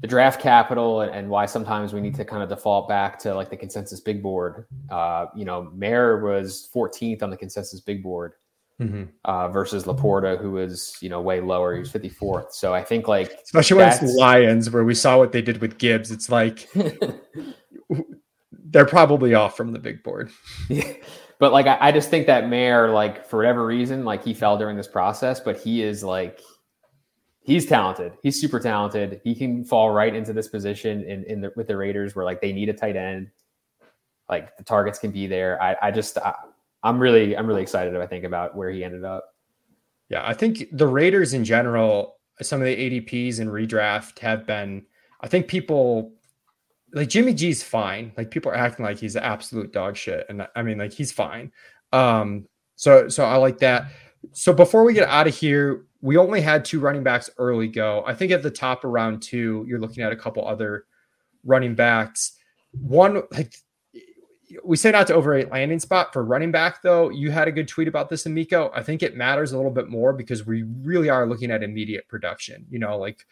the 0.01 0.07
draft 0.07 0.41
capital 0.41 1.01
and, 1.01 1.13
and, 1.13 1.29
why 1.29 1.47
sometimes 1.47 1.93
we 1.93 2.01
need 2.01 2.15
to 2.15 2.25
kind 2.25 2.43
of 2.43 2.49
default 2.49 2.89
back 2.89 3.19
to 3.21 3.35
like 3.35 3.51
the 3.51 3.57
consensus 3.57 4.01
big 4.01 4.23
board. 4.23 4.67
Uh, 4.91 5.27
you 5.35 5.45
know, 5.45 5.71
Mayer 5.75 6.23
was 6.23 6.69
14th 6.75 7.23
on 7.23 7.31
the 7.31 7.37
consensus 7.37 7.81
big 7.81 8.03
board. 8.03 8.35
Mm-hmm. 8.81 9.05
Uh, 9.25 9.49
versus 9.49 9.85
LaPorta, 9.85 10.41
who 10.41 10.53
was 10.53 10.97
you 11.01 11.09
know 11.09 11.21
way 11.21 11.41
lower. 11.41 11.75
He 11.75 11.79
was 11.79 11.93
54th. 11.93 12.53
So 12.53 12.75
I 12.75 12.83
think 12.83 13.07
like 13.07 13.39
especially 13.45 13.77
when 13.77 13.89
it's 13.89 14.03
Lions, 14.17 14.71
where 14.71 14.83
we 14.83 14.95
saw 14.95 15.19
what 15.19 15.31
they 15.31 15.43
did 15.43 15.61
with 15.61 15.79
Gibbs. 15.79 16.11
It's 16.11 16.29
like 16.31 16.69
they're 18.73 18.87
probably 18.87 19.35
off 19.35 19.57
from 19.57 19.73
the 19.73 19.79
big 19.79 20.03
board. 20.03 20.31
Yeah. 20.69 20.93
But 21.39 21.53
like 21.53 21.67
I, 21.67 21.89
I, 21.89 21.93
just 21.93 22.09
think 22.09 22.29
that 22.29 22.49
Mayer, 22.49 22.91
like 22.91 23.27
for 23.27 23.39
whatever 23.39 23.67
reason, 23.67 24.05
like 24.05 24.23
he 24.23 24.33
fell 24.33 24.57
during 24.57 24.77
this 24.77 24.87
process, 24.87 25.41
but 25.41 25.59
he 25.59 25.83
is 25.83 26.05
like 26.05 26.41
he's 27.41 27.67
talented. 27.67 28.13
He's 28.23 28.41
super 28.41 28.61
talented. 28.61 29.21
He 29.25 29.35
can 29.35 29.65
fall 29.65 29.91
right 29.91 30.15
into 30.15 30.33
this 30.33 30.47
position 30.47 31.03
in, 31.03 31.25
in 31.25 31.41
the 31.41 31.53
with 31.57 31.67
the 31.67 31.77
Raiders 31.77 32.15
where 32.15 32.25
like 32.25 32.41
they 32.41 32.53
need 32.53 32.69
a 32.69 32.73
tight 32.73 32.95
end. 32.95 33.29
Like 34.29 34.57
the 34.57 34.63
targets 34.63 35.01
can 35.01 35.11
be 35.11 35.27
there. 35.27 35.61
I, 35.61 35.75
I 35.83 35.91
just 35.91 36.17
I, 36.19 36.33
I'm 36.85 37.01
really 37.01 37.37
I'm 37.37 37.49
really 37.49 37.63
excited 37.63 37.97
I 37.97 38.07
think 38.07 38.25
about 38.25 38.57
where 38.57 38.71
he 38.71 38.85
ended 38.85 39.03
up. 39.03 39.25
Yeah, 40.11 40.25
I 40.25 40.35
think 40.35 40.67
the 40.71 40.87
Raiders 40.87 41.35
in 41.35 41.45
general, 41.45 42.19
some 42.41 42.61
of 42.61 42.67
the 42.67 42.77
ADPs 42.77 43.41
and 43.41 43.51
redraft 43.51 44.21
have 44.21 44.47
been 44.47 44.87
I 45.23 45.27
think 45.27 45.49
people 45.49 46.13
like 46.93 47.09
Jimmy 47.09 47.35
G's 47.35 47.63
fine. 47.63 48.13
Like 48.17 48.31
people 48.31 48.53
are 48.53 48.57
acting 48.57 48.85
like 48.85 48.99
he's 48.99 49.17
absolute 49.17 49.73
dog 49.73 49.97
shit, 49.97 50.27
and 50.29 50.47
I 50.55 50.63
mean 50.63 50.79
like 50.79 50.93
he's 50.93 51.13
fine. 51.13 51.53
Um, 51.93 52.47
so 52.77 53.09
so 53.09 53.25
I 53.25 53.37
like 53.37 53.59
that. 53.59 53.87
So 54.33 54.53
before 54.53 54.85
we 54.85 54.95
get 54.95 55.09
out 55.09 55.27
of 55.27 55.37
here, 55.37 55.87
we 56.01 56.17
only 56.17 56.41
had 56.41 56.65
two 56.65 56.81
running 56.81 57.03
backs 57.03 57.31
early 57.39 57.69
go. 57.69 58.05
I 58.07 58.15
think 58.15 58.33
at 58.33 58.43
the 58.43 58.51
top 58.51 58.85
of 58.85 58.91
round 58.91 59.23
two, 59.23 59.65
you're 59.69 59.81
looking 59.81 60.03
at 60.03 60.13
a 60.13 60.17
couple 60.17 60.47
other 60.47 60.85
running 61.45 61.75
backs. 61.75 62.33
One 62.73 63.23
like 63.31 63.55
we 64.63 64.77
say 64.77 64.91
not 64.91 65.07
to 65.07 65.15
overrate 65.15 65.51
landing 65.51 65.79
spot 65.79 66.13
for 66.13 66.25
running 66.25 66.53
back 66.53 66.83
though. 66.83 67.09
You 67.09 67.31
had 67.31 67.49
a 67.49 67.53
good 67.53 67.69
tweet 67.69 67.89
about 67.89 68.11
this, 68.11 68.27
Amico. 68.27 68.71
I 68.75 68.83
think 68.83 69.03
it 69.03 69.17
matters 69.17 69.53
a 69.53 69.57
little 69.57 69.71
bit 69.71 69.89
more 69.89 70.13
because 70.13 70.47
we 70.47 70.65
really 70.83 71.09
are 71.09 71.27
looking 71.27 71.51
at 71.51 71.63
immediate 71.63 72.07
production. 72.09 72.67
You 72.69 72.79
know, 72.79 72.99
like 72.99 73.25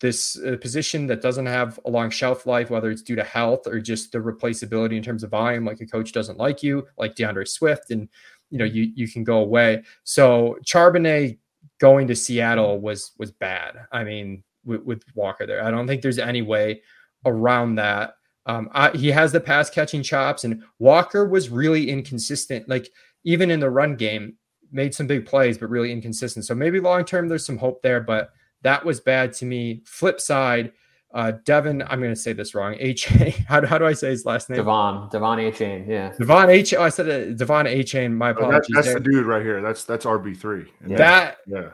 this 0.00 0.38
uh, 0.38 0.56
position 0.60 1.06
that 1.06 1.22
doesn't 1.22 1.46
have 1.46 1.78
a 1.84 1.90
long 1.90 2.10
shelf 2.10 2.46
life, 2.46 2.70
whether 2.70 2.90
it's 2.90 3.02
due 3.02 3.16
to 3.16 3.24
health 3.24 3.66
or 3.66 3.80
just 3.80 4.12
the 4.12 4.18
replaceability 4.18 4.96
in 4.96 5.02
terms 5.02 5.22
of 5.22 5.30
volume, 5.30 5.64
like 5.64 5.80
a 5.80 5.86
coach 5.86 6.12
doesn't 6.12 6.38
like 6.38 6.62
you, 6.62 6.86
like 6.98 7.14
DeAndre 7.14 7.46
Swift, 7.46 7.90
and 7.90 8.08
you 8.50 8.58
know 8.58 8.64
you 8.64 8.90
you 8.94 9.08
can 9.08 9.24
go 9.24 9.38
away. 9.38 9.82
So 10.04 10.58
Charbonnet 10.64 11.38
going 11.80 12.06
to 12.08 12.16
Seattle 12.16 12.80
was 12.80 13.12
was 13.18 13.30
bad. 13.30 13.76
I 13.92 14.04
mean, 14.04 14.42
with, 14.64 14.82
with 14.82 15.02
Walker 15.14 15.46
there, 15.46 15.64
I 15.64 15.70
don't 15.70 15.86
think 15.86 16.02
there's 16.02 16.18
any 16.18 16.42
way 16.42 16.82
around 17.24 17.76
that. 17.76 18.16
Um, 18.46 18.68
I, 18.72 18.90
he 18.90 19.10
has 19.10 19.32
the 19.32 19.40
pass 19.40 19.70
catching 19.70 20.02
chops, 20.02 20.44
and 20.44 20.62
Walker 20.78 21.26
was 21.26 21.48
really 21.48 21.90
inconsistent. 21.90 22.68
Like 22.68 22.90
even 23.24 23.50
in 23.50 23.60
the 23.60 23.70
run 23.70 23.96
game, 23.96 24.36
made 24.70 24.94
some 24.94 25.06
big 25.06 25.24
plays, 25.24 25.56
but 25.56 25.70
really 25.70 25.92
inconsistent. 25.92 26.44
So 26.44 26.54
maybe 26.54 26.80
long 26.80 27.04
term, 27.04 27.28
there's 27.28 27.46
some 27.46 27.58
hope 27.58 27.80
there, 27.82 28.00
but 28.00 28.30
that 28.64 28.84
was 28.84 28.98
bad 28.98 29.32
to 29.34 29.46
me. 29.46 29.82
Flip 29.84 30.20
side, 30.20 30.72
uh, 31.14 31.32
Devon, 31.44 31.82
I'm 31.82 32.00
going 32.00 32.12
to 32.12 32.20
say 32.20 32.32
this 32.32 32.54
wrong. 32.54 32.74
H. 32.80 33.04
How, 33.48 33.64
how 33.64 33.78
do 33.78 33.86
I 33.86 33.92
say 33.92 34.08
his 34.08 34.24
last 34.24 34.50
name? 34.50 34.56
Devon. 34.56 35.08
Devon 35.10 35.38
Achane. 35.38 35.86
Yeah. 35.86 36.12
Devon 36.18 36.50
H. 36.50 36.74
Oh, 36.74 36.82
I 36.82 36.88
said 36.88 37.06
it. 37.06 37.36
Devon 37.36 37.66
Achane. 37.66 38.12
My 38.12 38.30
apologies. 38.30 38.74
Oh, 38.74 38.82
that, 38.82 38.84
that's 38.84 38.94
the 38.94 39.00
dude 39.00 39.24
right 39.24 39.42
here. 39.42 39.62
That's 39.62 39.84
that's 39.84 40.04
RB 40.04 40.36
three. 40.36 40.72
Yeah. 40.84 40.96
That 40.96 41.36
yeah. 41.46 41.68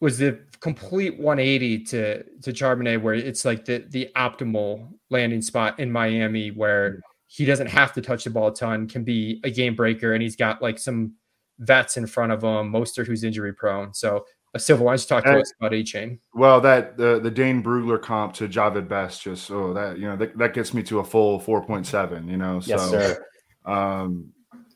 was 0.00 0.18
the 0.18 0.40
complete 0.60 1.18
180 1.18 1.84
to 1.84 2.22
to 2.22 2.52
Charbonnet, 2.52 3.00
where 3.00 3.14
it's 3.14 3.46
like 3.46 3.64
the 3.64 3.86
the 3.88 4.10
optimal 4.14 4.90
landing 5.08 5.40
spot 5.40 5.80
in 5.80 5.90
Miami, 5.90 6.50
where 6.50 7.00
he 7.28 7.46
doesn't 7.46 7.68
have 7.68 7.94
to 7.94 8.02
touch 8.02 8.24
the 8.24 8.30
ball 8.30 8.48
a 8.48 8.54
ton, 8.54 8.86
can 8.88 9.04
be 9.04 9.40
a 9.42 9.50
game 9.50 9.74
breaker, 9.74 10.12
and 10.12 10.22
he's 10.22 10.36
got 10.36 10.60
like 10.60 10.78
some 10.78 11.14
vets 11.60 11.96
in 11.96 12.06
front 12.06 12.30
of 12.30 12.42
him, 12.42 12.70
Mostert 12.70 13.06
who's 13.06 13.24
injury 13.24 13.54
prone. 13.54 13.94
So 13.94 14.16
a 14.16 14.41
Silva, 14.58 14.84
why 14.84 14.92
don't 14.92 15.00
you 15.00 15.08
talk 15.08 15.24
to 15.24 15.40
us 15.40 15.52
about 15.58 15.72
Achane? 15.72 16.18
Well, 16.34 16.60
that 16.60 16.98
the 16.98 17.18
the 17.20 17.30
Dane 17.30 17.62
Brugler 17.62 18.00
comp 18.00 18.34
to 18.34 18.48
Jahvid 18.48 18.86
Best 18.86 19.22
just 19.22 19.50
oh 19.50 19.72
that 19.72 19.98
you 19.98 20.06
know 20.06 20.16
that, 20.16 20.36
that 20.36 20.52
gets 20.52 20.74
me 20.74 20.82
to 20.84 20.98
a 20.98 21.04
full 21.04 21.40
four 21.40 21.64
point 21.64 21.86
seven. 21.86 22.28
You 22.28 22.36
know, 22.36 22.60
so 22.60 22.68
yes, 22.68 22.90
sir. 22.90 23.26
um, 23.64 24.30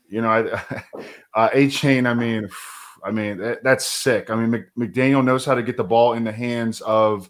you 0.09 0.21
know, 0.21 0.29
I 0.29 0.39
uh, 1.35 1.49
Achane. 1.49 2.07
I 2.07 2.15
mean, 2.15 2.49
I 3.03 3.11
mean 3.11 3.37
that, 3.37 3.63
that's 3.63 3.85
sick. 3.85 4.31
I 4.31 4.35
mean, 4.35 4.65
McDaniel 4.77 5.23
knows 5.23 5.45
how 5.45 5.53
to 5.53 5.61
get 5.61 5.77
the 5.77 5.83
ball 5.83 6.13
in 6.13 6.23
the 6.23 6.31
hands 6.31 6.81
of 6.81 7.29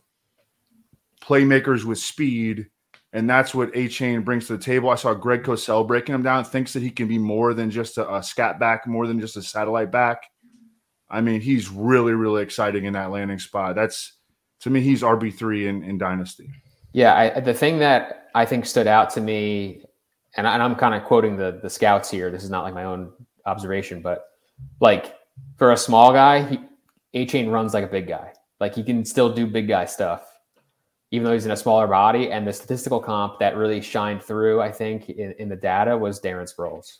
playmakers 1.21 1.83
with 1.83 1.99
speed, 1.99 2.67
and 3.11 3.29
that's 3.29 3.53
what 3.53 3.73
Achane 3.73 4.23
brings 4.23 4.47
to 4.47 4.55
the 4.55 4.63
table. 4.63 4.89
I 4.89 4.95
saw 4.95 5.13
Greg 5.13 5.43
Cosell 5.43 5.85
breaking 5.85 6.15
him 6.15 6.23
down. 6.23 6.45
Thinks 6.45 6.71
that 6.71 6.83
he 6.83 6.91
can 6.91 7.09
be 7.09 7.17
more 7.17 7.53
than 7.53 7.69
just 7.69 7.97
a, 7.97 8.15
a 8.15 8.23
scat 8.23 8.57
back, 8.57 8.87
more 8.87 9.05
than 9.05 9.19
just 9.19 9.35
a 9.35 9.41
satellite 9.41 9.91
back. 9.91 10.23
I 11.09 11.21
mean, 11.21 11.41
he's 11.41 11.69
really, 11.69 12.13
really 12.13 12.43
exciting 12.43 12.85
in 12.85 12.93
that 12.93 13.11
landing 13.11 13.39
spot. 13.39 13.75
That's 13.75 14.13
to 14.61 14.69
me, 14.69 14.81
he's 14.81 15.01
RB 15.01 15.33
three 15.33 15.67
in, 15.67 15.83
in 15.83 15.97
Dynasty. 15.97 16.49
Yeah, 16.93 17.15
I, 17.15 17.39
the 17.39 17.53
thing 17.53 17.79
that 17.79 18.29
I 18.35 18.45
think 18.45 18.65
stood 18.65 18.87
out 18.87 19.09
to 19.11 19.21
me, 19.21 19.83
and, 20.35 20.47
I, 20.47 20.53
and 20.53 20.63
I'm 20.63 20.75
kind 20.75 20.95
of 20.95 21.03
quoting 21.03 21.37
the 21.37 21.59
the 21.61 21.69
scouts 21.69 22.09
here. 22.09 22.31
This 22.31 22.43
is 22.43 22.49
not 22.49 22.63
like 22.63 22.73
my 22.73 22.83
own 22.83 23.11
observation, 23.45 24.01
but 24.01 24.25
like 24.79 25.15
for 25.57 25.71
a 25.71 25.77
small 25.77 26.11
guy, 26.11 26.43
he, 26.43 26.59
Achane 27.25 27.51
runs 27.51 27.73
like 27.73 27.83
a 27.83 27.87
big 27.87 28.07
guy. 28.07 28.33
Like 28.59 28.75
he 28.75 28.83
can 28.83 29.05
still 29.05 29.31
do 29.31 29.45
big 29.45 29.67
guy 29.67 29.85
stuff, 29.85 30.25
even 31.11 31.25
though 31.25 31.33
he's 31.33 31.45
in 31.45 31.51
a 31.51 31.57
smaller 31.57 31.87
body. 31.87 32.31
And 32.31 32.47
the 32.47 32.53
statistical 32.53 32.99
comp 32.99 33.39
that 33.39 33.55
really 33.55 33.81
shined 33.81 34.23
through, 34.23 34.61
I 34.61 34.71
think, 34.71 35.09
in, 35.09 35.33
in 35.39 35.49
the 35.49 35.55
data 35.55 35.95
was 35.97 36.19
Darren 36.19 36.51
Sproles. 36.51 36.97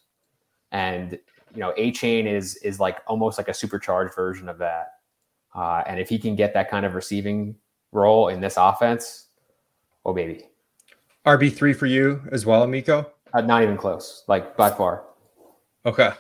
And 0.72 1.18
you 1.58 1.64
know, 1.64 1.74
Achane 1.76 2.32
is 2.32 2.56
is 2.58 2.80
like 2.80 3.00
almost 3.08 3.40
like 3.40 3.48
a 3.48 3.54
supercharged 3.54 4.14
version 4.14 4.48
of 4.48 4.60
that. 4.60 5.00
Uh, 5.56 5.82
and 5.88 6.00
if 6.00 6.08
he 6.08 6.20
can 6.20 6.36
get 6.36 6.54
that 6.54 6.70
kind 6.70 6.86
of 6.86 6.94
receiving 6.94 7.56
role 7.92 8.28
in 8.28 8.40
this 8.40 8.58
offense, 8.58 9.30
oh 10.06 10.14
baby. 10.14 10.44
RB 11.26 11.52
three 11.52 11.74
for 11.74 11.88
you 11.88 12.22
as 12.32 12.46
well, 12.46 12.62
Amico. 12.62 13.12
Uh, 13.34 13.42
not 13.42 13.64
even 13.64 13.76
close, 13.76 14.24
like 14.28 14.56
by 14.56 14.70
far. 14.70 15.06
Okay. 15.84 16.12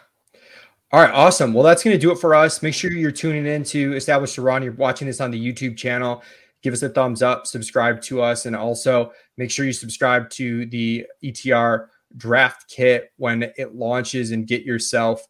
All 0.91 1.01
right, 1.01 1.13
awesome. 1.13 1.53
Well, 1.53 1.63
that's 1.63 1.83
going 1.83 1.95
to 1.95 2.01
do 2.01 2.11
it 2.11 2.17
for 2.17 2.33
us. 2.33 2.63
Make 2.63 2.73
sure 2.73 2.91
you're 2.91 3.11
tuning 3.11 3.45
in 3.45 3.63
to 3.65 3.95
Establish 3.95 4.37
the 4.37 4.41
Run. 4.41 4.63
You're 4.63 4.73
watching 4.73 5.05
this 5.05 5.21
on 5.21 5.29
the 5.29 5.39
YouTube 5.39 5.77
channel. 5.77 6.23
Give 6.63 6.73
us 6.73 6.81
a 6.81 6.89
thumbs 6.89 7.21
up, 7.21 7.45
subscribe 7.45 8.01
to 8.03 8.23
us, 8.23 8.47
and 8.47 8.55
also 8.55 9.11
make 9.37 9.51
sure 9.51 9.65
you 9.65 9.73
subscribe 9.73 10.31
to 10.31 10.65
the 10.65 11.05
ETR 11.23 11.89
draft 12.15 12.69
kit 12.69 13.11
when 13.17 13.51
it 13.57 13.75
launches 13.75 14.31
and 14.31 14.47
get 14.47 14.63
yourself 14.63 15.27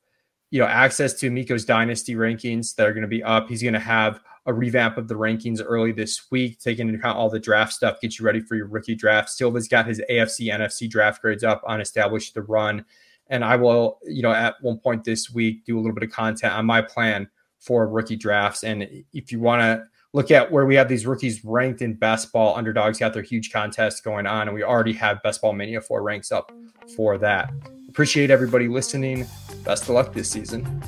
you 0.52 0.60
know 0.60 0.68
access 0.68 1.14
to 1.14 1.30
Miko's 1.30 1.66
dynasty 1.66 2.16
rankings 2.16 2.76
that 2.76 2.88
are 2.88 2.94
going 2.94 3.02
to 3.02 3.08
be 3.08 3.24
up. 3.24 3.50
He's 3.50 3.62
going 3.62 3.74
to 3.74 3.80
have 3.80 4.22
a 4.46 4.54
revamp 4.54 4.98
of 4.98 5.10
the 5.10 5.16
rankings 5.16 5.62
early 5.64 5.92
this 5.92 6.32
week, 6.32 6.60
taking 6.60 6.88
into 6.88 7.00
account 7.00 7.18
all 7.18 7.30
the 7.30 7.40
draft 7.40 7.74
stuff, 7.74 8.00
get 8.00 8.18
you 8.18 8.26
ready 8.26 8.40
for 8.40 8.56
your 8.56 8.68
rookie 8.68 8.96
draft. 8.96 9.30
Silva's 9.30 9.68
got 9.68 9.86
his 9.86 10.02
AFC, 10.10 10.50
NFC 10.50 10.90
draft 10.90 11.22
grades 11.22 11.44
up 11.44 11.62
on 11.68 11.82
Establish 11.82 12.32
the 12.32 12.42
Run. 12.42 12.86
And 13.30 13.44
I 13.44 13.58
will, 13.58 14.00
you 14.06 14.22
know, 14.22 14.32
at 14.32 14.56
one 14.62 14.80
point 14.80 15.04
this 15.04 15.30
week 15.30 15.66
do 15.66 15.78
a 15.78 15.82
little 15.82 15.94
bit 15.94 16.04
of 16.04 16.12
content 16.12 16.54
on 16.54 16.66
my 16.66 16.82
plan 16.82 17.28
for 17.60 17.90
rookie 17.90 18.16
drafts. 18.16 18.64
And 18.64 18.88
if 19.12 19.34
you 19.34 19.42
want 19.42 19.62
to 19.62 19.84
look 20.14 20.32
at 20.32 20.52
where 20.52 20.66
we 20.66 20.76
have 20.76 20.88
these 20.88 21.06
rookies 21.06 21.44
ranked 21.44 21.82
in 21.82 21.94
best 21.94 22.32
ball, 22.32 22.56
Underdog's 22.56 23.00
got 23.00 23.14
their 23.14 23.24
huge 23.24 23.52
contest 23.52 24.04
going 24.04 24.26
on, 24.26 24.48
and 24.48 24.56
we 24.56 24.64
already 24.64 24.94
have 24.94 25.22
best 25.24 25.42
ball 25.42 25.54
mania 25.54 25.82
four 25.82 26.02
ranks 26.04 26.32
up 26.32 26.52
for 26.96 27.18
that. 27.18 27.52
Appreciate 27.90 28.30
everybody 28.32 28.68
listening. 28.68 29.26
Best 29.64 29.84
of 29.84 29.90
luck 29.90 30.14
this 30.14 30.30
season. 30.30 30.82